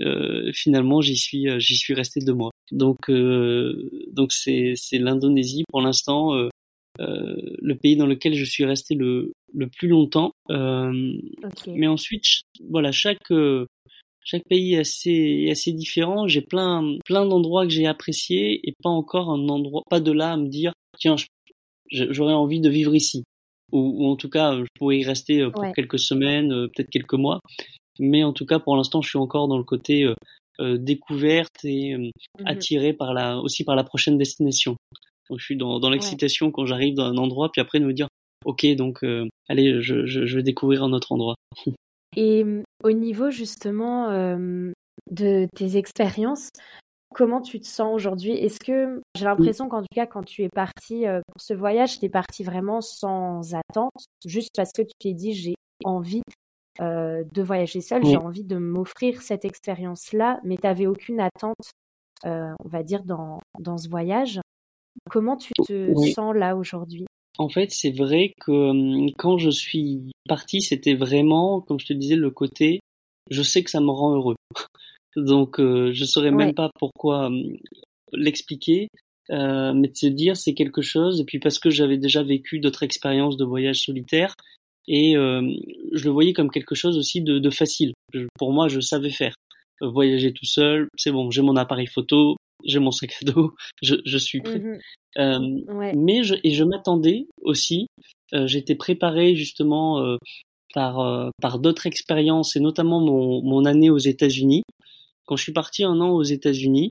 [0.00, 2.50] euh, finalement, j'y suis, euh, j'y suis resté deux mois.
[2.72, 6.32] Donc, euh, donc c'est, c'est l'Indonésie pour l'instant,
[6.98, 10.32] le pays dans lequel je suis resté le, le plus longtemps.
[10.48, 11.72] Okay.
[11.74, 12.24] Mais ensuite,
[12.68, 13.32] voilà, chaque
[14.26, 16.26] chaque pays est assez, est assez différent.
[16.26, 20.32] J'ai plein, plein d'endroits que j'ai appréciés et pas encore un endroit, pas de là
[20.32, 21.26] à me dire, tiens, je
[21.90, 23.24] j'aurais envie de vivre ici.
[23.72, 27.14] Ou, en tout cas, je pourrais y rester euh, pour quelques semaines, euh, peut-être quelques
[27.14, 27.40] mois.
[27.98, 30.12] Mais en tout cas, pour l'instant, je suis encore dans le côté
[30.60, 32.10] euh, découverte et mmh
[32.46, 34.76] attiré par la, aussi par la prochaine destination.
[35.30, 37.92] Donc, je suis dans, dans l'excitation quand j'arrive dans un endroit, puis après de me
[37.92, 38.08] dire,
[38.44, 39.04] ok, donc
[39.48, 41.36] allez, je, je, je, vais découvrir un autre endroit.
[42.16, 44.10] Et mmh, au niveau justement
[45.10, 46.50] de tes expériences,
[47.14, 48.32] Comment tu te sens aujourd'hui?
[48.32, 52.00] Est-ce que j'ai l'impression qu'en tout cas, quand tu es parti euh, pour ce voyage,
[52.00, 53.92] tu es parti vraiment sans attente,
[54.26, 56.22] juste parce que tu t'es dit j'ai envie
[56.80, 61.70] euh, de voyager seul, j'ai envie de m'offrir cette expérience-là, mais tu n'avais aucune attente,
[62.26, 64.40] euh, on va dire, dans, dans ce voyage.
[65.08, 67.06] Comment tu te sens là aujourd'hui?
[67.38, 71.92] En fait, c'est vrai que hum, quand je suis parti, c'était vraiment, comme je te
[71.92, 72.80] disais, le côté
[73.30, 74.36] je sais que ça me rend heureux.
[75.16, 77.42] Donc euh, je saurais même pas pourquoi euh,
[78.12, 78.88] l'expliquer,
[79.30, 81.20] euh, mais de se dire c'est quelque chose.
[81.20, 84.34] Et puis parce que j'avais déjà vécu d'autres expériences de voyage solitaire
[84.86, 85.42] et euh,
[85.92, 87.94] je le voyais comme quelque chose aussi de, de facile.
[88.38, 89.34] pour moi, je savais faire.
[89.80, 91.30] Voyager tout seul, c'est bon.
[91.30, 94.58] J'ai mon appareil photo, j'ai mon sac à dos, je, je suis prêt.
[94.58, 94.78] Mmh
[95.68, 95.92] ouais.
[95.94, 97.86] Mais je, et je m'attendais aussi.
[98.32, 100.18] J'étais préparé justement
[100.74, 104.64] par, par d'autres expériences et notamment mon, mon année aux États-Unis
[105.26, 106.90] quand je suis parti un an aux États-Unis,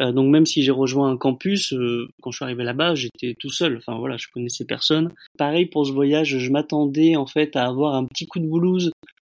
[0.00, 3.34] euh, donc même si j'ai rejoint un campus, euh, quand je suis arrivé là-bas, j'étais
[3.38, 3.76] tout seul.
[3.78, 5.10] Enfin voilà, je connaissais personne.
[5.38, 8.92] Pareil pour ce voyage, je m'attendais en fait à avoir un petit coup de blues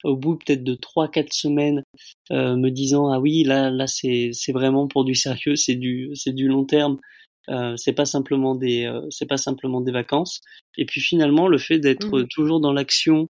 [0.05, 1.83] au bout peut-être de trois quatre semaines,
[2.31, 6.11] euh, me disant ah oui là là c'est c'est vraiment pour du sérieux, c'est du
[6.15, 6.99] c'est du long terme.
[7.51, 10.41] Euh, c'est pas simplement des euh, c'est pas simplement des vacances.
[10.77, 12.29] Et puis finalement le fait d'être mmh.
[12.29, 13.29] toujours dans l'action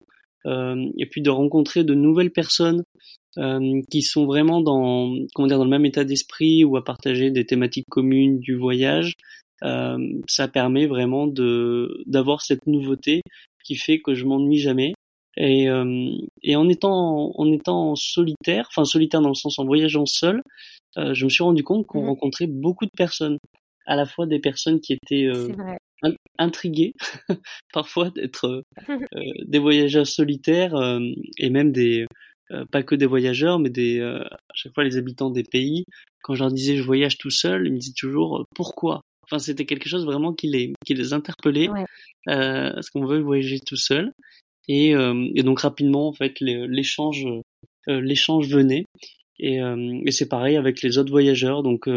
[0.98, 3.21] et puis de rencontrer de nouvelles personnes euh,
[3.90, 7.46] qui sont vraiment dans comment dire dans le même état d'esprit ou à partager des
[7.46, 9.14] thématiques communes du voyage.
[9.62, 13.22] Euh, ça permet vraiment de d'avoir cette nouveauté
[13.64, 14.92] qui fait que je m'ennuie jamais.
[15.38, 16.10] Et, euh,
[16.42, 20.42] et en étant en étant solitaire, enfin solitaire dans le sens en voyageant seul,
[20.98, 23.38] euh, je me suis rendu compte qu'on mmh rencontrait beaucoup de personnes,
[23.86, 25.48] à la fois des personnes qui étaient euh,
[26.38, 26.94] intriguées
[27.72, 30.74] parfois d'être euh, des voyageurs solitaires
[31.38, 32.06] et même des
[32.52, 35.84] euh, pas que des voyageurs, mais des, euh, à chaque fois les habitants des pays.
[36.22, 39.00] Quand je leur disais je voyage tout seul, ils me disaient toujours euh, pourquoi?
[39.24, 41.84] Enfin, c'était quelque chose vraiment qui les, qui les interpellait, ouais.
[42.26, 44.12] parce qu'on veut voyager tout seul.
[44.68, 47.26] Et, et donc rapidement, en fait, l'échange,
[47.86, 48.84] l'échange venait.
[49.38, 51.62] Et, et c'est pareil avec les autres voyageurs.
[51.62, 51.88] Donc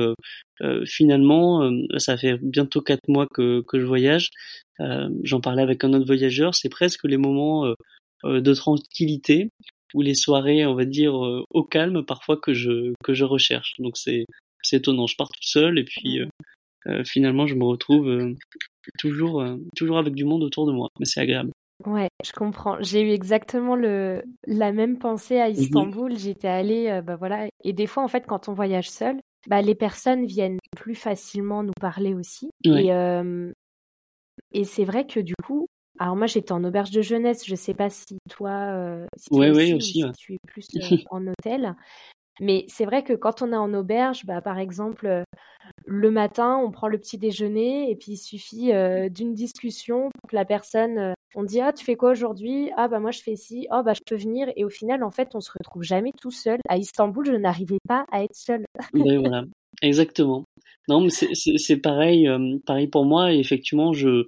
[0.86, 4.30] finalement, ça fait bientôt quatre mois que, que je voyage.
[5.24, 6.56] J'en parlais avec un autre voyageur.
[6.56, 7.74] C'est presque les moments
[8.24, 9.50] de tranquillité
[9.96, 13.74] ou les soirées, on va dire, euh, au calme parfois que je, que je recherche.
[13.80, 14.26] Donc c'est,
[14.62, 15.08] c'est étonnant.
[15.08, 16.28] Je pars tout seul et puis euh,
[16.88, 18.36] euh, finalement je me retrouve
[19.00, 19.44] toujours,
[19.76, 20.90] toujours avec du monde autour de moi.
[21.00, 21.52] Mais c'est agréable.
[21.86, 22.78] Ouais, je comprends.
[22.82, 25.56] J'ai eu exactement le, la même pensée à mhm.
[25.56, 26.18] Istanbul.
[26.18, 27.48] J'étais allée, bah voilà.
[27.64, 31.64] Et des fois, en fait, quand on voyage seul, bah, les personnes viennent plus facilement
[31.64, 32.50] nous parler aussi.
[32.66, 32.90] Et,
[34.52, 35.68] et c'est vrai que du coup,
[36.00, 39.50] alors moi j'étais en auberge de jeunesse, je sais pas si toi, euh, si ouais,
[39.50, 41.76] aussi, aussi si tu es plus euh, en hôtel.
[42.42, 45.24] Mais c'est vrai que quand on est en auberge, bah, par exemple, euh,
[45.86, 50.30] le matin, on prend le petit déjeuner et puis il suffit euh, d'une discussion pour
[50.30, 52.72] que la personne, euh, on dit ah tu fais quoi aujourd'hui?
[52.78, 55.12] Ah bah moi je fais ci, oh bah je peux venir et au final en
[55.12, 56.60] fait on se retrouve jamais tout seul.
[56.68, 58.66] À Istanbul, je n'arrivais pas à être seule.
[58.94, 59.44] oui, voilà,
[59.82, 60.44] exactement.
[60.88, 62.30] Non mais c'est pareil,
[62.66, 63.34] pareil pour moi.
[63.34, 64.28] Et effectivement, je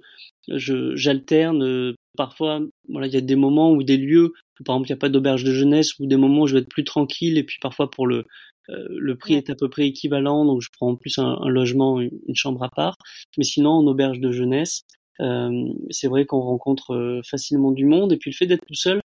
[0.56, 4.88] j'alterne euh, parfois voilà il y a des moments ou des lieux où, par exemple
[4.88, 6.84] il n'y a pas d'auberge de jeunesse ou des moments où je vais être plus
[6.84, 8.24] tranquille et puis parfois pour le
[8.70, 11.48] euh, le prix est à peu près équivalent donc je prends en plus un, un
[11.48, 12.96] logement une, chambre à part.
[13.36, 14.82] Mais sinon en auberge de jeunesse
[15.20, 18.74] euh, c'est vrai qu'on rencontre euh, facilement du monde et puis le fait d'être tout
[18.74, 19.00] seul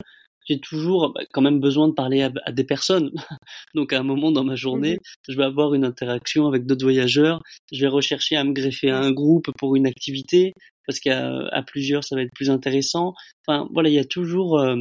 [0.45, 3.11] j'ai toujours bah, quand même besoin de parler à, des personnes.
[3.75, 6.85] Donc à un moment dans ma journée, mmh je vais avoir une interaction avec d'autres
[6.85, 7.41] voyageurs.
[7.71, 10.53] Je vais rechercher à me greffer à un groupe pour une activité
[10.85, 13.13] parce qu'à plusieurs ça va être plus intéressant.
[13.47, 14.75] Enfin voilà, il y a toujours euh,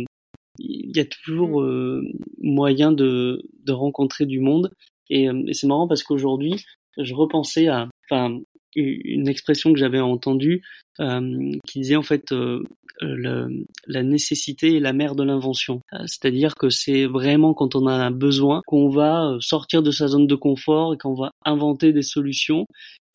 [0.58, 1.64] il y a toujours mmh.
[1.64, 2.02] euh,
[2.40, 4.70] moyen de, de rencontrer du monde
[5.10, 6.56] et, euh, et c'est marrant parce qu'aujourd'hui
[6.98, 8.38] je repensais à enfin
[8.74, 10.62] une expression que j'avais entendue
[11.00, 12.62] euh, qui disait en fait euh,
[13.00, 15.80] le, la nécessité est la mère de l'invention.
[15.92, 20.08] Euh, c'est-à-dire que c'est vraiment quand on a un besoin qu'on va sortir de sa
[20.08, 22.66] zone de confort et qu'on va inventer des solutions.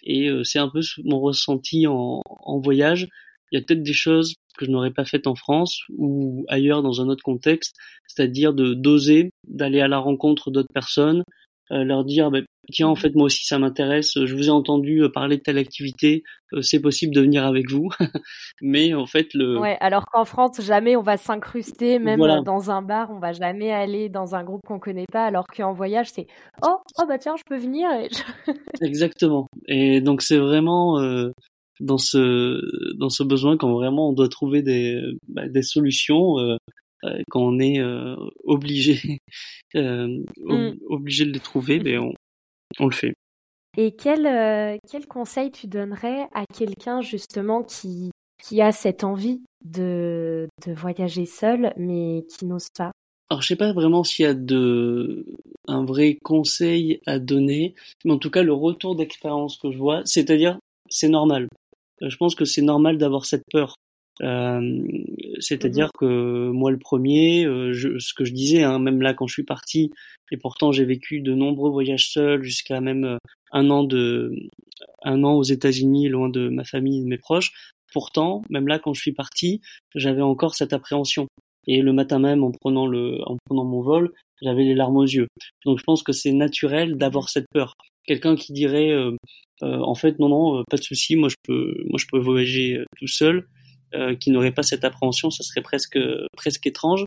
[0.04, 3.10] Et c'est un peu mon ressenti en, en voyage.
[3.52, 6.82] Il y a peut-être des choses que je n'aurais pas faites en France ou ailleurs
[6.82, 7.76] dans un autre contexte,
[8.08, 11.24] c'est-à-dire de d'oser, d'aller à la rencontre d'autres personnes, euh,
[11.70, 12.40] leur dire bah,
[12.72, 15.58] tiens en fait moi aussi ça m'intéresse je vous ai entendu euh, parler de telle
[15.58, 17.90] activité euh, c'est possible de venir avec vous.
[18.62, 22.82] Mais en fait le ouais alors qu'en France jamais on va s'incruster même dans un
[22.82, 26.28] bar on va jamais aller dans un groupe qu'on connaît pas alors qu'en voyage c'est
[26.66, 27.88] oh oh bah tiens je peux venir
[28.82, 29.48] exactement.
[29.68, 31.00] Et donc c'est vraiment
[31.80, 36.58] dans ce dans ce besoin quand vraiment on doit trouver des bah, des solutions euh,
[37.30, 39.20] quand on est euh, obligé
[39.76, 40.78] euh, mm.
[40.88, 42.14] obligé de les trouver, ben on,
[42.80, 43.14] on le fait.
[43.78, 48.10] Et quel, quel conseil tu donnerais à quelqu'un justement qui,
[48.44, 52.92] qui a cette envie de, de voyager seul mais qui n'ose pas?
[53.30, 55.26] Alors je sais pas vraiment s'il y a de
[55.68, 60.02] un vrai conseil à donner, mais en tout cas le retour d'expérience que je vois,
[60.06, 60.58] c'est-à-dire
[60.90, 61.48] c'est normal.
[62.02, 63.87] Je pense que c'est normal d'avoir cette peur euh,
[64.20, 69.14] c'est-à-dire mmh que moi le premier, euh, je, ce que je disais, hein, même là
[69.14, 69.92] quand je suis parti,
[70.32, 73.18] et pourtant j'ai vécu de nombreux voyages seuls jusqu'à même euh,
[73.52, 74.34] un an de
[75.04, 77.52] un an aux États-Unis, loin de ma famille et de mes proches.
[77.94, 79.62] Pourtant, même là quand je suis parti,
[79.96, 81.28] j'avais encore cette appréhension.
[81.68, 85.04] Et le matin même, en prenant le, en prenant mon vol, j'avais les larmes aux
[85.04, 85.28] yeux.
[85.66, 87.74] Donc je pense que c'est naturel d'avoir mmh cette peur.
[88.06, 89.12] Quelqu'un qui dirait, euh,
[89.62, 93.08] en fait, non, non, pas de souci, moi je peux, moi je peux voyager tout
[93.08, 93.48] seul.
[93.96, 95.98] Euh, qui n'aurait pas cette appréhension, ça serait presque
[96.36, 97.06] presque étrange.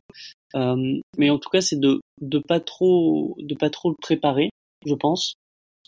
[0.55, 4.49] Euh, mais en tout cas, c'est de de pas trop de pas trop le préparer,
[4.85, 5.35] je pense,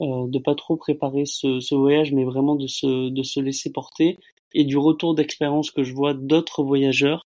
[0.02, 3.72] euh, de pas trop préparer ce, ce voyage, mais vraiment de se de se laisser
[3.72, 4.20] porter
[4.54, 7.24] et du retour d'expérience que je vois d'autres voyageurs.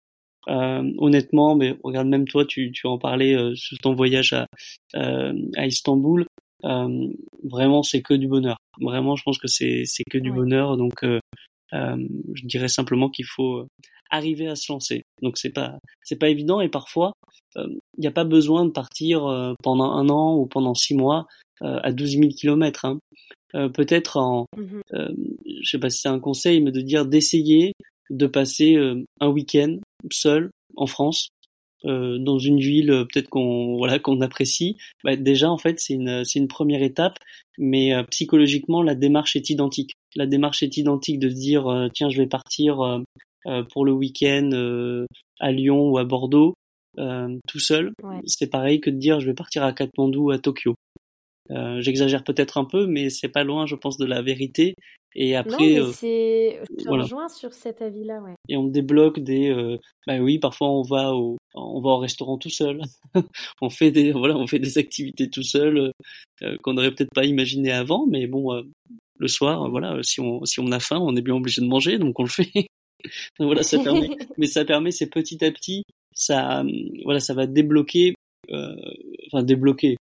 [0.49, 4.47] Euh, honnêtement, mais regarde même toi, tu tu en parlais euh, sur ton voyage à
[4.93, 6.27] à Istanbul.
[7.43, 8.59] vraiment, c'est que du bonheur.
[8.81, 10.77] Vraiment, je pense que c'est c'est que du bonheur.
[10.77, 11.19] Donc euh,
[11.73, 13.69] je dirais simplement qu'il faut euh,
[14.11, 15.03] arriver à se lancer.
[15.23, 17.13] Donc c'est pas c'est pas évident et parfois
[17.57, 19.23] euh, il n'y a pas besoin de partir
[19.63, 21.27] pendant un an ou pendant six mois
[21.61, 22.85] à 12 000 kilomètres.
[22.85, 22.99] Hein.
[23.53, 24.81] Peut-être en mmh
[25.63, 27.73] je sais pas si c'est un conseil, mais de dire d'essayer
[28.11, 28.77] de passer
[29.21, 29.79] un week-end
[30.11, 31.31] seul en France
[31.87, 35.93] euh, dans une ville euh, peut-être qu'on voilà qu'on apprécie, bah, déjà en fait c'est
[35.93, 37.19] une c'est une première étape,
[37.59, 39.93] mais euh, psychologiquement la démarche est identique.
[40.17, 43.03] La démarche est identique de se dire tiens je vais partir
[43.73, 45.07] pour le week-end
[45.41, 46.55] à Lyon ou à Bordeaux
[46.97, 47.93] tout seul.
[48.27, 50.75] C'est pareil que de dire je vais partir à Katmandou ou à Tokyo.
[51.51, 54.75] Euh, J'exagère peut-être un peu, mais c'est pas loin, je pense, de la vérité.
[55.17, 58.35] Et après, non, mais c'est, je te rejoins sur cet avis-là, ouais.
[58.49, 59.79] Et on débloque des, euh...
[60.09, 62.81] bah oui, parfois on va au, on va au restaurant tout seul.
[63.61, 65.93] on fait des, voilà, on fait des activités tout seul
[66.43, 68.63] euh, qu'on n'aurait peut-être pas imaginé avant, mais bon, euh,
[69.19, 71.99] le soir, voilà, si on, si on a faim, on est bien obligé de manger,
[71.99, 72.51] donc on le fait.
[73.39, 76.65] voilà, ça permet, mais ça permet, c'est petit à petit, ça,
[77.05, 78.15] voilà, ça va débloquer,
[78.51, 78.75] euh,
[79.27, 79.97] enfin débloquer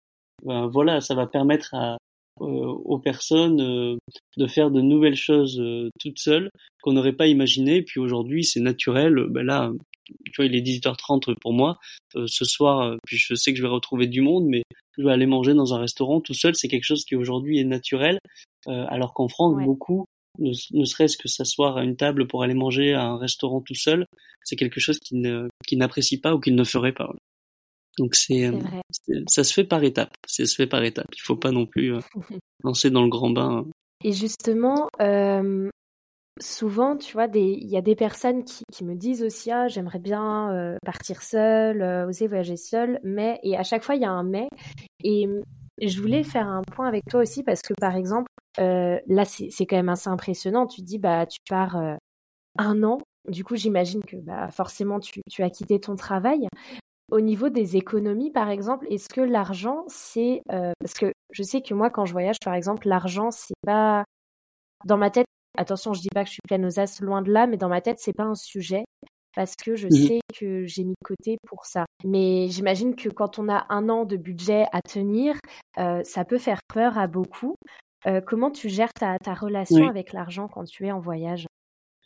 [0.45, 1.97] ben, voilà, ça va permettre à,
[2.41, 3.97] euh, aux personnes euh,
[4.37, 6.49] de faire de nouvelles choses euh, toutes seules
[6.81, 7.81] qu'on n'aurait pas imaginé.
[7.81, 9.15] Puis aujourd'hui, c'est naturel.
[9.29, 9.71] Ben là,
[10.07, 11.77] tu vois, il est 18h30 pour moi.
[12.13, 14.63] ce soir, puis je sais que je vais retrouver du monde, mais
[15.07, 16.55] aller manger dans un restaurant tout seul.
[16.55, 18.19] C'est quelque chose qui aujourd'hui est naturel,
[18.67, 20.05] alors qu'en France, beaucoup,
[20.39, 23.75] ne, ne serait-ce que s'asseoir à une table pour aller manger à un restaurant tout
[23.75, 24.05] seul,
[24.43, 27.11] c'est quelque chose qu'ils n'apprécient pas ou qu'ils ne feraient pas.
[27.97, 28.49] Donc c'est,
[29.27, 30.13] ça se fait par étapes.
[30.25, 31.13] Ça se fait par étapes.
[31.15, 31.99] Il faut pas non plus euh,
[32.63, 33.57] lancer dans le grand bain.
[33.57, 33.71] Hein.
[34.03, 35.69] Et justement, euh,
[36.39, 40.51] souvent, tu vois, il y a des personnes qui, me disent aussi, ah, j'aimerais bien
[40.53, 44.23] euh, partir seule, oser voyager seule, mais et à chaque fois il y a un
[44.23, 44.47] mais.
[45.03, 45.27] Et
[45.81, 49.77] je voulais faire un point avec toi aussi parce que par exemple, là c'est quand
[49.77, 50.67] même assez impressionnant.
[50.67, 51.77] Tu dis, bah, tu pars
[52.57, 52.99] un an.
[53.27, 56.47] Du coup, j'imagine que bah, forcément tu, tu as quitté ton travail.
[57.11, 60.41] Au niveau des économies, par exemple, est-ce que l'argent, c'est...
[60.51, 64.03] Euh, parce que je sais que moi, quand je voyage, par exemple, l'argent, c'est pas...
[64.85, 65.25] Dans ma tête,
[65.59, 67.69] attention, je dis pas que je suis pleine aux as, loin de là, mais dans
[67.69, 68.85] ma tête, c'est pas un sujet.
[69.35, 71.85] parce que je mmh sais que j'ai mis de côté pour ça.
[72.03, 75.35] Mais j'imagine que quand on a un an de budget à tenir,
[75.75, 77.55] ça peut faire peur à beaucoup.
[78.25, 81.45] comment tu gères ta, relation avec l'argent quand tu es en voyage?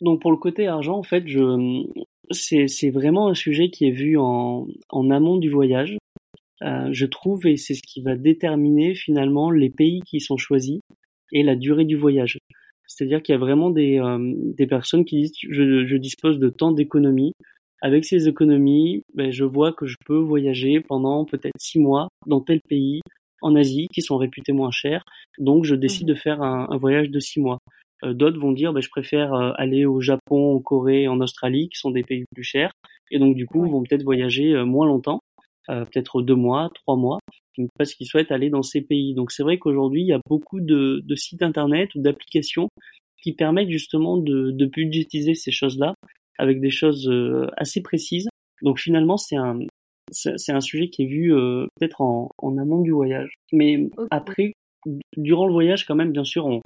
[0.00, 1.84] Donc pour le côté argent, en fait, je,
[2.30, 5.96] c'est, vraiment un sujet qui est vu en, en amont du voyage.
[6.60, 10.80] je trouve, et c'est ce qui va déterminer finalement les pays qui sont choisis
[11.32, 12.38] et la durée du voyage.
[12.86, 16.48] C'est-à-dire qu'il y a vraiment des, euh, des personnes qui disent je, je dispose de
[16.48, 17.32] tant d'économies.
[17.82, 22.40] Avec ces économies, ben, je vois que je peux voyager pendant peut-être six mois dans
[22.40, 23.00] tel pays
[23.42, 25.04] en Asie qui sont réputés moins chers.
[25.38, 26.10] Donc je décide mmh.
[26.10, 27.58] de faire un, un, voyage de six mois.
[28.04, 31.68] Euh, d'autres vont dire ben, je préfère euh, aller au Japon, en Corée, en Australie
[31.68, 32.72] qui sont des pays plus chers.
[33.10, 35.20] Et donc du coup vont peut-être voyager moins longtemps,
[35.68, 37.18] peut-être deux mois, trois mois
[37.78, 39.14] parce qu'ils souhaitent aller dans ces pays.
[39.14, 42.68] Donc c'est vrai qu'aujourd'hui, il y a beaucoup de, de sites internet ou d'applications
[43.22, 45.94] qui permettent justement de, de budgétiser ces choses-là
[46.38, 48.28] avec des choses euh, assez précises.
[48.62, 49.60] Donc finalement, c'est un
[50.10, 53.36] c'est un sujet qui est vu euh, peut-être en, en amont du voyage.
[53.52, 54.52] Mais après,
[55.16, 56.60] durant le voyage, quand même, bien sûr, on,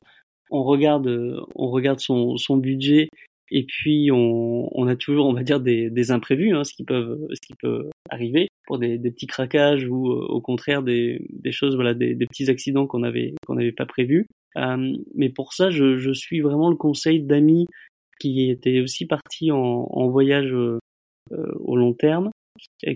[0.50, 1.08] on regarde
[1.54, 3.08] on regarde son, son budget
[3.50, 6.84] et puis on, on a toujours, on va dire, des, des imprévus, hein, ce qui
[6.84, 11.26] peuvent, ce qui peut arriver pour des, des petits craquages ou euh, au contraire des,
[11.30, 14.26] des choses, voilà, des, des petits accidents qu'on avait qu'on n'avait pas prévus.
[14.56, 17.66] Euh, mais pour ça, je, je suis vraiment le conseil d'amis
[18.20, 19.58] qui étaient aussi partis en,
[19.90, 20.78] en voyage euh,
[21.30, 22.30] au long terme,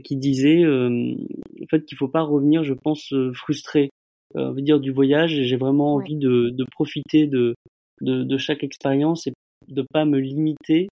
[0.05, 3.91] qui disaient en fait qu'il faut pas revenir, je pense, frustré,
[4.35, 5.41] on veut dire du voyage.
[5.43, 7.55] J'ai vraiment envie de, de profiter de,
[8.01, 9.33] de, de chaque expérience et
[9.69, 10.89] de pas me limiter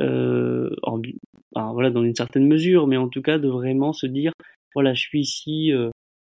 [0.00, 1.00] euh, en,
[1.72, 4.32] voilà dans une certaine mesure mais en tout cas de vraiment se dire
[4.74, 5.90] voilà je suis ici euh,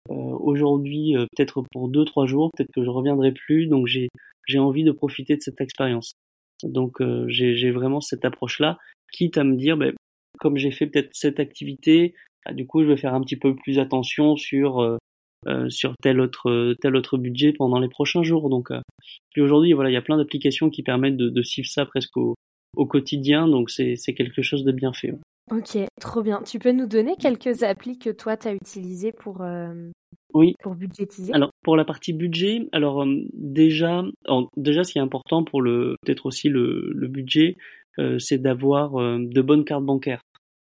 [0.09, 4.09] euh aujourd'hui euh, peut-être pour deux trois jours peut-être que je reviendrai plus donc j'ai
[4.47, 6.13] j'ai envie de profiter de cette expérience.
[6.63, 8.77] Donc euh, j'ai vraiment cette approche là
[9.11, 9.93] quitte à me dire ben,
[10.39, 12.13] comme j'ai fait peut-être cette activité
[12.45, 14.97] bah, du coup je vais faire un petit peu plus attention sur
[15.47, 18.49] euh, sur tel autre tel autre budget pendant les prochains jours.
[18.49, 18.81] Donc, euh,
[19.31, 22.15] puis aujourd'hui, voilà, il y a plein d'applications qui permettent de, de suivre ça presque
[22.17, 22.35] au,
[22.75, 23.47] au quotidien.
[23.47, 25.13] Donc, c'est c'est quelque chose de bien fait.
[25.51, 26.41] Ok, trop bien.
[26.45, 29.91] Tu peux nous donner quelques applis que toi tu as utilisées pour euh,
[30.33, 30.53] oui.
[30.63, 31.33] pour budgétiser?
[31.33, 34.03] Alors pour la partie budget, alors déjà,
[34.55, 37.57] déjà ce qui est important pour le peut-être aussi le, le budget,
[38.17, 40.21] c'est d'avoir de bonnes cartes bancaires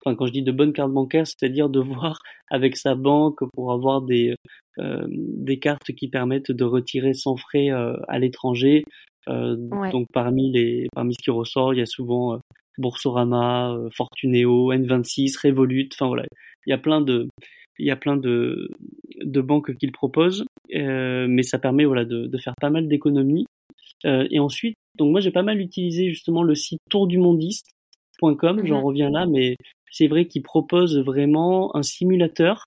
[0.05, 3.71] enfin quand je dis de bonnes cartes bancaires, c'est-à-dire de voir avec sa banque pour
[3.71, 4.35] avoir des
[4.79, 8.83] euh, des cartes qui permettent de retirer sans frais euh, à l'étranger.
[9.27, 9.55] Euh,
[9.91, 12.39] donc parmi les parmi ce qui ressort, il y a souvent
[12.77, 15.89] Boursorama, Fortuneo, N26, Revolut.
[15.93, 16.25] Enfin voilà,
[16.65, 17.27] il y a plein de
[17.79, 18.69] il y a plein de
[19.21, 23.45] de banques qui le proposent, mais ça permet voilà de, de faire pas mal d'économies.
[24.03, 28.85] et ensuite, donc moi j'ai pas mal utilisé justement le site tourdumondiste.com, j'en mhm.
[28.85, 29.55] reviens là, mais
[29.91, 32.65] c'est vrai qu'ils proposent vraiment un simulateur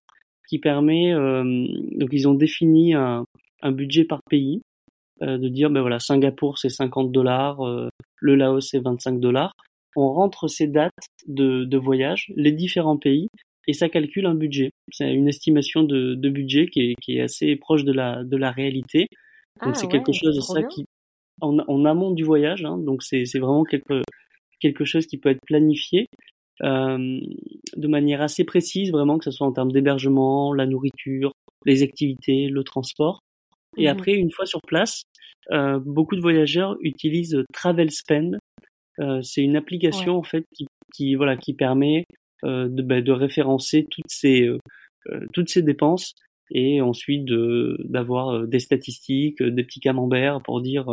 [0.49, 1.43] qui permet, euh,
[1.93, 3.25] donc ils ont défini un,
[3.63, 4.63] un budget par pays,
[5.23, 7.89] euh, de dire, ben voilà, Singapour c'est 50 dollars, euh,
[8.21, 9.53] le Laos c'est 25 dollars.
[9.97, 10.93] On rentre ces dates
[11.27, 13.29] de, de voyage, les différents pays,
[13.67, 14.71] et ça calcule un budget.
[14.93, 18.37] C'est une estimation de, de budget qui est, qui est, assez proche de la, de
[18.37, 19.09] la réalité.
[19.63, 20.87] Donc ah c'est quelque chose de ça qui,
[21.41, 24.03] en, en, amont du voyage, hein, donc c'est vraiment quelque,
[24.61, 26.07] quelque chose qui peut être planifié
[26.63, 27.21] euh,
[27.77, 31.33] de manière assez précise, vraiment, que ce soit en termes d'hébergement, la nourriture,
[31.65, 33.21] les activités, le transport.
[33.77, 35.03] Et mmh après, une fois sur place,
[35.51, 38.39] euh, beaucoup de voyageurs utilisent Travel Spend.
[39.01, 42.05] Euh, c'est une application en fait qui, qui, voilà qui permet
[42.45, 44.59] euh, de, bah, de référencer toutes ces euh,
[45.33, 46.15] toutes ces dépenses
[46.51, 47.25] et ensuite
[47.85, 50.87] d'avoir des statistiques, des petits camemberts pour dire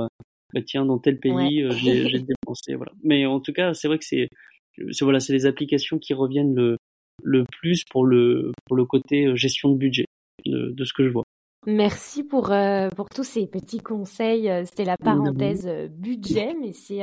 [0.53, 2.91] bah, tiens dans tel pays j'ai dépensé voilà.
[3.03, 4.29] Mais en tout cas, c'est vrai que c'est
[4.91, 6.77] c'est voilà, c'est les applications qui reviennent le,
[7.23, 10.05] le plus pour le, pour le côté euh, gestion de budget
[10.45, 11.23] de, de ce que je vois.
[11.67, 14.49] Merci pour, euh, pour tous ces petits conseils.
[14.49, 17.01] Euh, c'était la parenthèse budget, mais c'est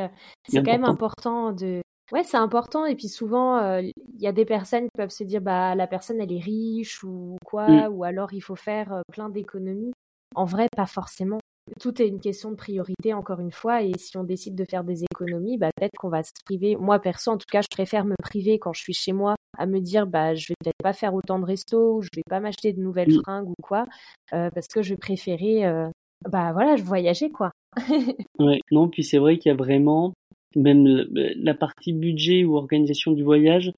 [0.48, 1.82] c'est quand même important de.
[2.12, 2.84] Ouais, c'est important.
[2.84, 6.20] Et puis souvent, il y a des personnes qui peuvent se dire, bah la personne
[6.20, 7.92] elle est riche ou quoi, mm.
[7.92, 9.92] ou alors il faut faire plein d'économies.
[10.34, 11.38] En vrai, pas forcément
[11.80, 13.82] tout est une question de priorité, encore une fois.
[13.82, 16.76] Et si on décide de faire des économies, bah, peut-être qu'on va se priver.
[16.76, 19.66] Moi, perso, en tout cas, je préfère me priver quand je suis chez moi à
[19.66, 22.40] me dire, bah, je vais peut-être pas faire autant de restos, ou je vais pas
[22.40, 23.22] m'acheter de nouvelles mmh.
[23.22, 23.86] fringues ou quoi,
[24.32, 25.88] euh, parce que je vais préférer, euh,
[26.28, 27.50] bah, voilà, je voyager, quoi.
[28.38, 30.14] ouais, non, puis c'est vrai qu'il y a vraiment,
[30.56, 33.72] même la partie budget ou organisation du voyage,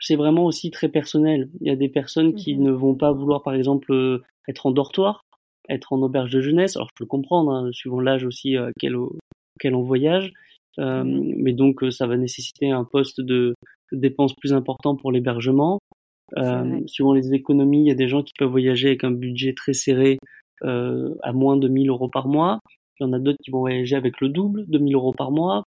[0.00, 1.50] c'est vraiment aussi très personnel.
[1.60, 4.66] Il y a des personnes qui mmh ne vont pas vouloir, par exemple, euh, être
[4.66, 5.22] en dortoir
[5.70, 6.76] être en auberge de jeunesse.
[6.76, 10.32] Alors je peux le comprendre, hein, suivant l'âge aussi euh, quel, on voyage.
[10.78, 13.54] Euh, mmh mais donc euh, ça va nécessiter un poste de,
[13.92, 15.78] dépenses plus importantes pour l'hébergement.
[16.36, 19.52] Euh, suivant les économies, il y a des gens qui peuvent voyager avec un budget
[19.52, 20.18] très serré
[20.62, 22.60] euh, à moins de 1000 euros par mois.
[22.98, 25.32] Il y en a d'autres qui vont voyager avec le double, de 1000 euros par
[25.32, 25.64] mois.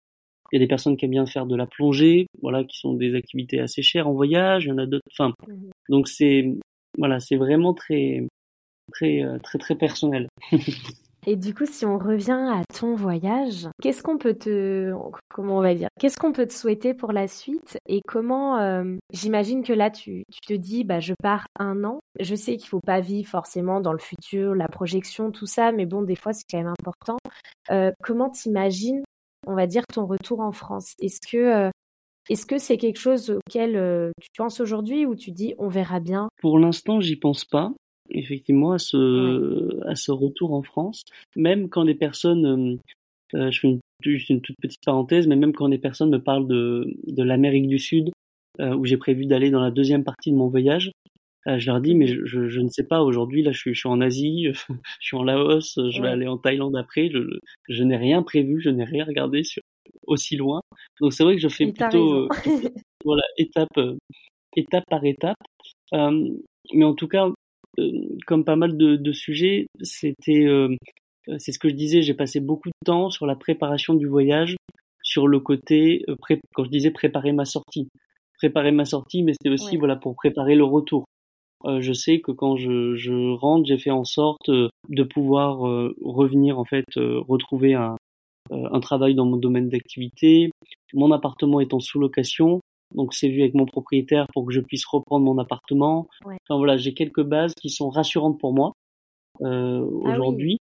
[0.53, 2.92] Il y a des personnes qui aiment bien faire de la plongée, voilà, qui sont
[2.92, 4.66] des activités assez chères en voyage.
[4.66, 5.05] Il y en a d'autres.
[5.11, 6.55] Enfin, mmh donc c'est
[6.98, 8.26] voilà, c'est vraiment très
[8.93, 10.28] très euh, très très personnel.
[11.24, 14.93] Et du coup, si on revient à ton voyage, qu'est-ce qu'on peut te,
[15.32, 18.97] comment on va dire, qu'est-ce qu'on peut te souhaiter pour la suite et comment, euh,
[19.12, 22.01] j'imagine que là, tu, tu, te dis, bah, je pars un an.
[22.18, 25.86] Je sais qu'il faut pas vivre forcément dans le futur, la projection, tout ça, mais
[25.86, 27.18] bon, des fois, c'est quand même important.
[27.70, 29.05] Euh, comment t'imagines,
[29.47, 30.95] on va dire, ton retour en France?
[31.01, 31.70] Est-ce que, euh,
[32.30, 36.01] est-ce que c'est quelque chose auquel euh, tu penses aujourd'hui ou tu dis, on verra
[36.01, 36.28] bien?
[36.40, 37.72] Pour l'instant, j'y pense pas
[38.12, 41.02] effectivement à ce à ce retour en France.
[41.36, 42.80] Même quand des personnes,
[43.34, 46.10] euh, euh, je fais une, juste une toute petite parenthèse, mais même quand des personnes
[46.10, 48.10] me parlent de de l'Amérique du Sud,
[48.60, 50.92] euh, où j'ai prévu d'aller dans la deuxième partie de mon voyage,
[51.44, 53.80] je leur dis mais je, je, je ne sais pas aujourd'hui là je suis, je
[53.80, 54.46] suis en Asie,
[55.00, 57.18] je suis en Laos, je vais aller en Thaïlande après, je,
[57.68, 59.62] je n'ai rien prévu, je n'ai rien regardé sur
[60.06, 60.60] aussi loin.
[61.00, 62.28] Donc c'est vrai que je fais plutôt
[63.04, 63.80] voilà étape
[64.56, 65.36] étape par étape.
[65.92, 67.28] mais en tout cas,
[68.26, 70.76] comme pas mal de, de sujets, c'était, euh,
[71.38, 74.56] c'est ce que je disais, j'ai passé beaucoup de temps sur la préparation du voyage,
[75.02, 76.16] sur le côté, euh,
[76.54, 77.88] quand je disais préparer ma sortie,
[78.38, 81.04] préparer ma sortie, mais c'était aussi voilà pour préparer le retour.
[81.64, 85.58] Euh, je sais que quand je, je rentre, j'ai fait en sorte de pouvoir
[86.00, 87.96] revenir en fait, retrouver un,
[88.50, 90.50] un travail dans mon domaine d'activité.
[90.92, 92.60] Mon appartement étant sous location,
[92.95, 96.09] donc c'est vu avec mon propriétaire pour que je puisse reprendre mon appartement.
[96.24, 98.72] Enfin voilà, j'ai quelques bases qui sont rassurantes pour moi
[99.43, 100.59] euh, ah aujourd'hui.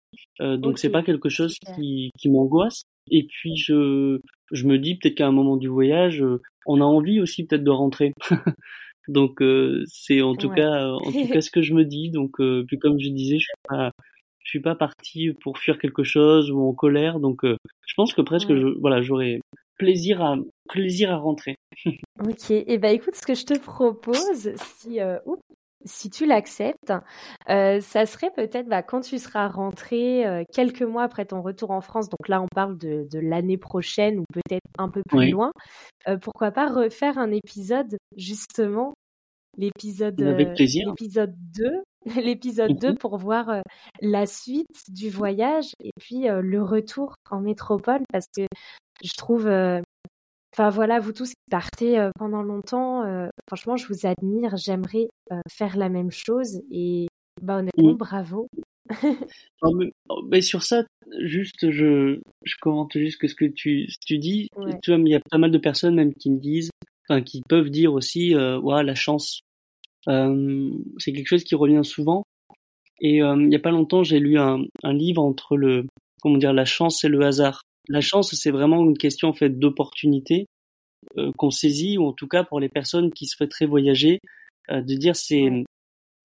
[0.42, 2.84] Euh, donc c'est pas quelque chose qui, qui m'angoisse.
[3.12, 4.20] Et puis je
[4.52, 7.64] je me dis peut-être qu'à un moment du voyage, euh, on a envie aussi peut-être
[7.64, 8.14] de rentrer.
[9.08, 12.10] donc euh, c'est en tout cas en tout cas ce que je me dis.
[12.10, 13.92] Donc euh, puis comme je disais, je suis pas
[14.40, 17.20] je suis pas parti pour fuir quelque chose ou en colère.
[17.20, 19.40] Donc je pense que presque je, voilà j'aurais
[19.78, 20.36] plaisir à
[20.70, 21.56] plaisir à rentrer.
[22.20, 25.20] ok, et eh ben écoute, ce que je te propose, si euh,
[25.88, 26.94] si tu l'acceptes,
[27.50, 31.70] euh, ça serait peut-être bah, quand tu seras rentré euh, quelques mois après ton retour
[31.70, 32.10] en France.
[32.10, 35.52] Donc là, on parle de, de l'année prochaine ou peut-être un peu plus loin.
[36.22, 38.94] pourquoi pas refaire un épisode justement
[39.58, 41.84] l'épisode l'épisode 2
[42.22, 43.62] l'épisode 2 pour voir
[44.02, 48.46] la suite du voyage et puis le retour en métropole parce que
[49.04, 49.48] je trouve
[50.58, 54.56] Enfin voilà, vous tous qui partez euh, pendant longtemps, euh, franchement, je vous admire.
[54.56, 57.08] J'aimerais euh, faire la même chose et
[57.42, 58.48] bah honnêtement, bravo.
[60.08, 60.84] Oh, mais, sur ça,
[61.24, 64.48] juste, je, je commente juste ce que tu, tu dis.
[64.84, 66.70] Tu vois, il y a pas mal de personnes même qui me disent,
[67.10, 69.40] enfin, qui peuvent dire aussi, ouais, la chance.
[70.06, 72.24] c'est quelque chose qui revient souvent.
[73.02, 75.88] Et il y a pas longtemps, j'ai lu un, un livre entre le,
[76.22, 77.64] comment dire, la chance et le hasard.
[77.88, 80.48] La chance, c'est vraiment une question en fait d'opportunité
[81.18, 84.20] euh, qu'on saisit, ou en tout cas pour les personnes qui souhaiteraient voyager,
[84.72, 85.50] euh, de dire c'est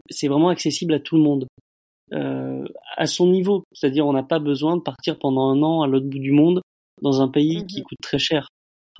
[0.08, 1.46] c'est vraiment accessible à tout le monde,
[2.12, 3.64] euh, à son niveau.
[3.72, 6.60] C'est-à-dire on n'a pas besoin de partir pendant un an à l'autre bout du monde
[7.02, 8.48] dans un pays qui mmh coûte très cher.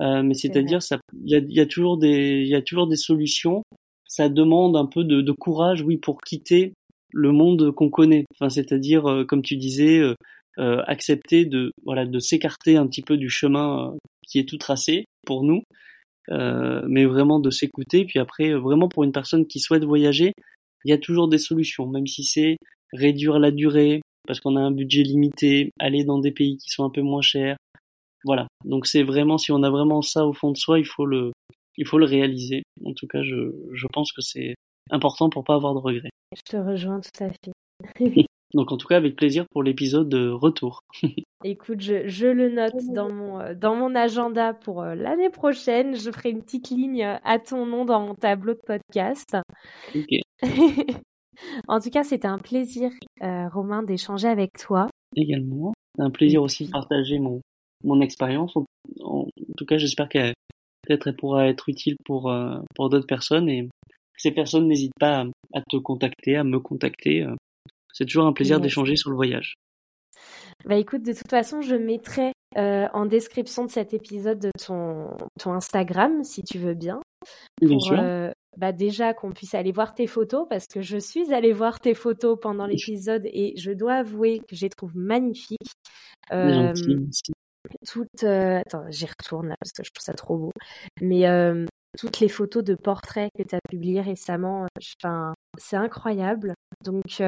[0.01, 2.87] Euh, mais c'est-à-dire ça, il y a, y a, toujours des il y a toujours
[2.87, 3.63] des solutions.
[4.07, 6.73] Ça demande un peu de, de courage, oui, pour quitter
[7.13, 8.25] le monde qu'on connaît.
[8.33, 10.15] Enfin, c'est-à-dire, euh, comme tu disais, euh,
[10.57, 13.97] accepter de voilà de s'écarter un petit peu du chemin euh,
[14.27, 15.63] qui est tout tracé pour nous,
[16.29, 18.05] euh, mais vraiment de s'écouter.
[18.05, 20.33] Puis après, vraiment pour une personne qui souhaite voyager,
[20.85, 22.57] il y a toujours des solutions, même si c'est
[22.93, 26.83] réduire la durée parce qu'on a un budget limité, aller dans des pays qui sont
[26.83, 27.57] un peu moins chers.
[28.23, 28.47] Voilà.
[28.65, 31.31] Donc c'est vraiment si on a vraiment ça au fond de soi, il faut le
[31.77, 32.63] il faut le réaliser.
[32.85, 34.55] En tout cas, je, je pense que c'est
[34.91, 36.09] important pour pas avoir de regrets.
[36.35, 38.25] Je te rejoins tout à fait.
[38.53, 40.81] Donc en tout cas avec plaisir pour l'épisode de retour.
[41.43, 45.95] Écoute, je, je, le note dans mon, euh, dans mon agenda pour euh, l'année prochaine.
[45.95, 49.37] Je ferai une petite ligne euh, à ton nom dans mon tableau de podcast.
[49.95, 50.19] Ok.
[51.67, 52.91] en tout cas, c'était un plaisir,
[53.21, 54.87] Romain, d'échanger avec toi.
[55.15, 55.73] Également.
[55.95, 57.41] C'est un plaisir aussi de partager mon,
[57.83, 58.55] mon expérience.
[59.03, 59.27] En,
[59.57, 60.33] tout cas, j'espère qu'elle
[60.83, 62.33] peut-être elle pourra être utile pour,
[62.75, 63.67] pour d'autres personnes et
[64.17, 67.25] ces personnes n'hésitent pas à, à, te contacter, à me contacter.
[67.93, 69.55] C'est toujours un plaisir d'échanger sur le voyage.
[70.65, 75.09] Bah écoute, de toute façon, je mettrai euh, en description de cet épisode de ton,
[75.39, 77.01] ton Instagram, si tu veux bien.
[77.61, 77.99] Bien sûr.
[77.99, 81.79] Euh, bah déjà qu'on puisse aller voir tes photos, parce que je suis allée voir
[81.79, 85.57] tes photos pendant l'épisode et je dois avouer que je les trouve magnifiques.
[86.31, 86.73] Euh,
[87.87, 90.51] toutes, euh, attends, j'y retourne là parce que je trouve ça trop beau.
[91.01, 91.23] Mais
[91.97, 94.65] toutes les photos de portraits que tu as publiées récemment.
[95.01, 96.53] Enfin, c'est incroyable.
[96.83, 97.21] Donc,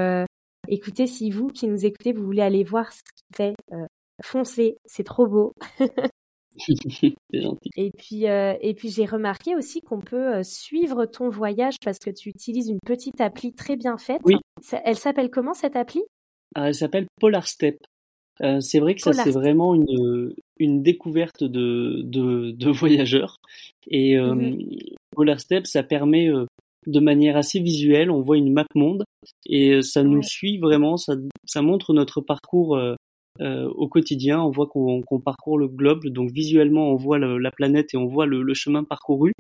[0.68, 3.56] écoutez, si vous qui nous écoutez, vous voulez aller voir ce qu'il fait,
[4.24, 5.54] foncez, c'est trop beau.
[7.76, 12.00] Et puis, euh, et puis j'ai remarqué aussi qu'on peut euh, suivre ton voyage parce
[12.00, 14.22] que tu utilises une petite appli très bien faite.
[14.24, 14.36] Oui.
[14.84, 16.02] Elle s'appelle comment cette appli?
[16.56, 17.78] Ah, Elle s'appelle Polar Step.
[18.42, 23.38] Euh, c'est vrai que ça c'est vraiment une, une découverte de, de, de voyageurs.
[23.88, 24.58] Et mmh
[25.16, 26.30] Polar Step, ça permet
[26.86, 29.04] de manière assez visuelle, on voit une map monde
[29.46, 31.16] et ça nous suit vraiment, ça,
[31.46, 32.78] ça montre notre parcours
[33.42, 34.40] euh, au quotidien.
[34.42, 38.28] On voit qu'on parcourt le globe, donc visuellement on voit la planète et on voit
[38.28, 39.32] le, chemin parcouru.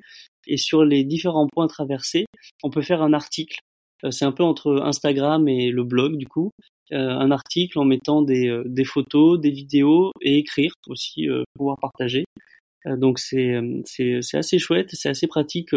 [0.47, 2.25] Et sur les différents points traversés,
[2.63, 3.57] on peut faire un article.
[4.03, 6.49] Euh, c'est un peu entre Instagram et le blog du coup.
[6.91, 12.25] Euh, un article en mettant des, des, photos, des vidéos et écrire aussi, pouvoir partager.
[12.97, 15.73] donc c'est c'est assez chouette, c'est assez pratique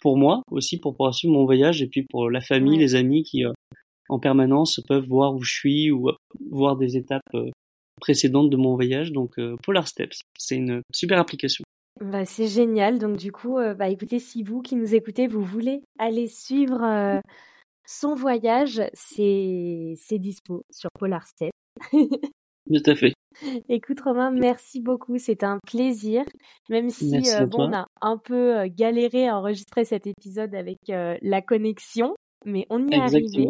[0.00, 3.22] pour moi aussi pour pouvoir suivre mon voyage et puis pour la famille, les amis
[3.22, 3.44] qui
[4.10, 6.10] en permanence peuvent voir où je suis ou
[6.50, 7.50] voir des étapes euh,
[8.00, 9.12] précédentes de mon voyage.
[9.12, 11.64] Donc euh, Polar Steps, c'est une super application.
[12.00, 12.98] Bah, c'est génial.
[12.98, 17.20] Donc du coup, euh, bah, écoutez, si vous qui nous écoutez, vous voulez aller suivre
[17.86, 21.52] son voyage, c'est dispo sur Polar Steps.
[22.72, 23.12] Tout à fait.
[23.68, 26.24] Écoute Romain, merci beaucoup, c'est un plaisir.
[26.68, 27.10] Même si
[27.50, 32.14] bon, on a un peu galéré à enregistrer cet épisode avec la connexion,
[32.44, 33.46] mais on y est arrivé.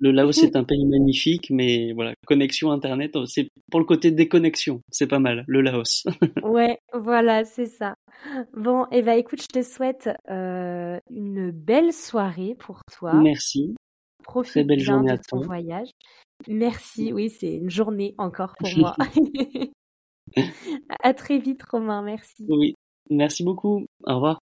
[0.00, 4.10] Le Laos est un pays magnifique, mais voilà, connexion Internet, oh, c'est pour le côté
[4.10, 6.06] déconnexion, c'est pas mal, le Laos.
[6.42, 7.94] ouais, voilà, c'est ça.
[8.54, 13.14] Bon, et eh ben écoute, je te souhaite euh, une belle soirée pour toi.
[13.14, 13.74] Merci.
[14.22, 15.90] Profite Très belle journée de ton voyage.
[16.48, 18.96] Merci, oui, c'est une journée encore pour moi.
[21.02, 22.46] à très vite, Romain, merci.
[22.48, 22.74] Oui,
[23.10, 23.86] merci beaucoup.
[24.04, 24.40] Au revoir.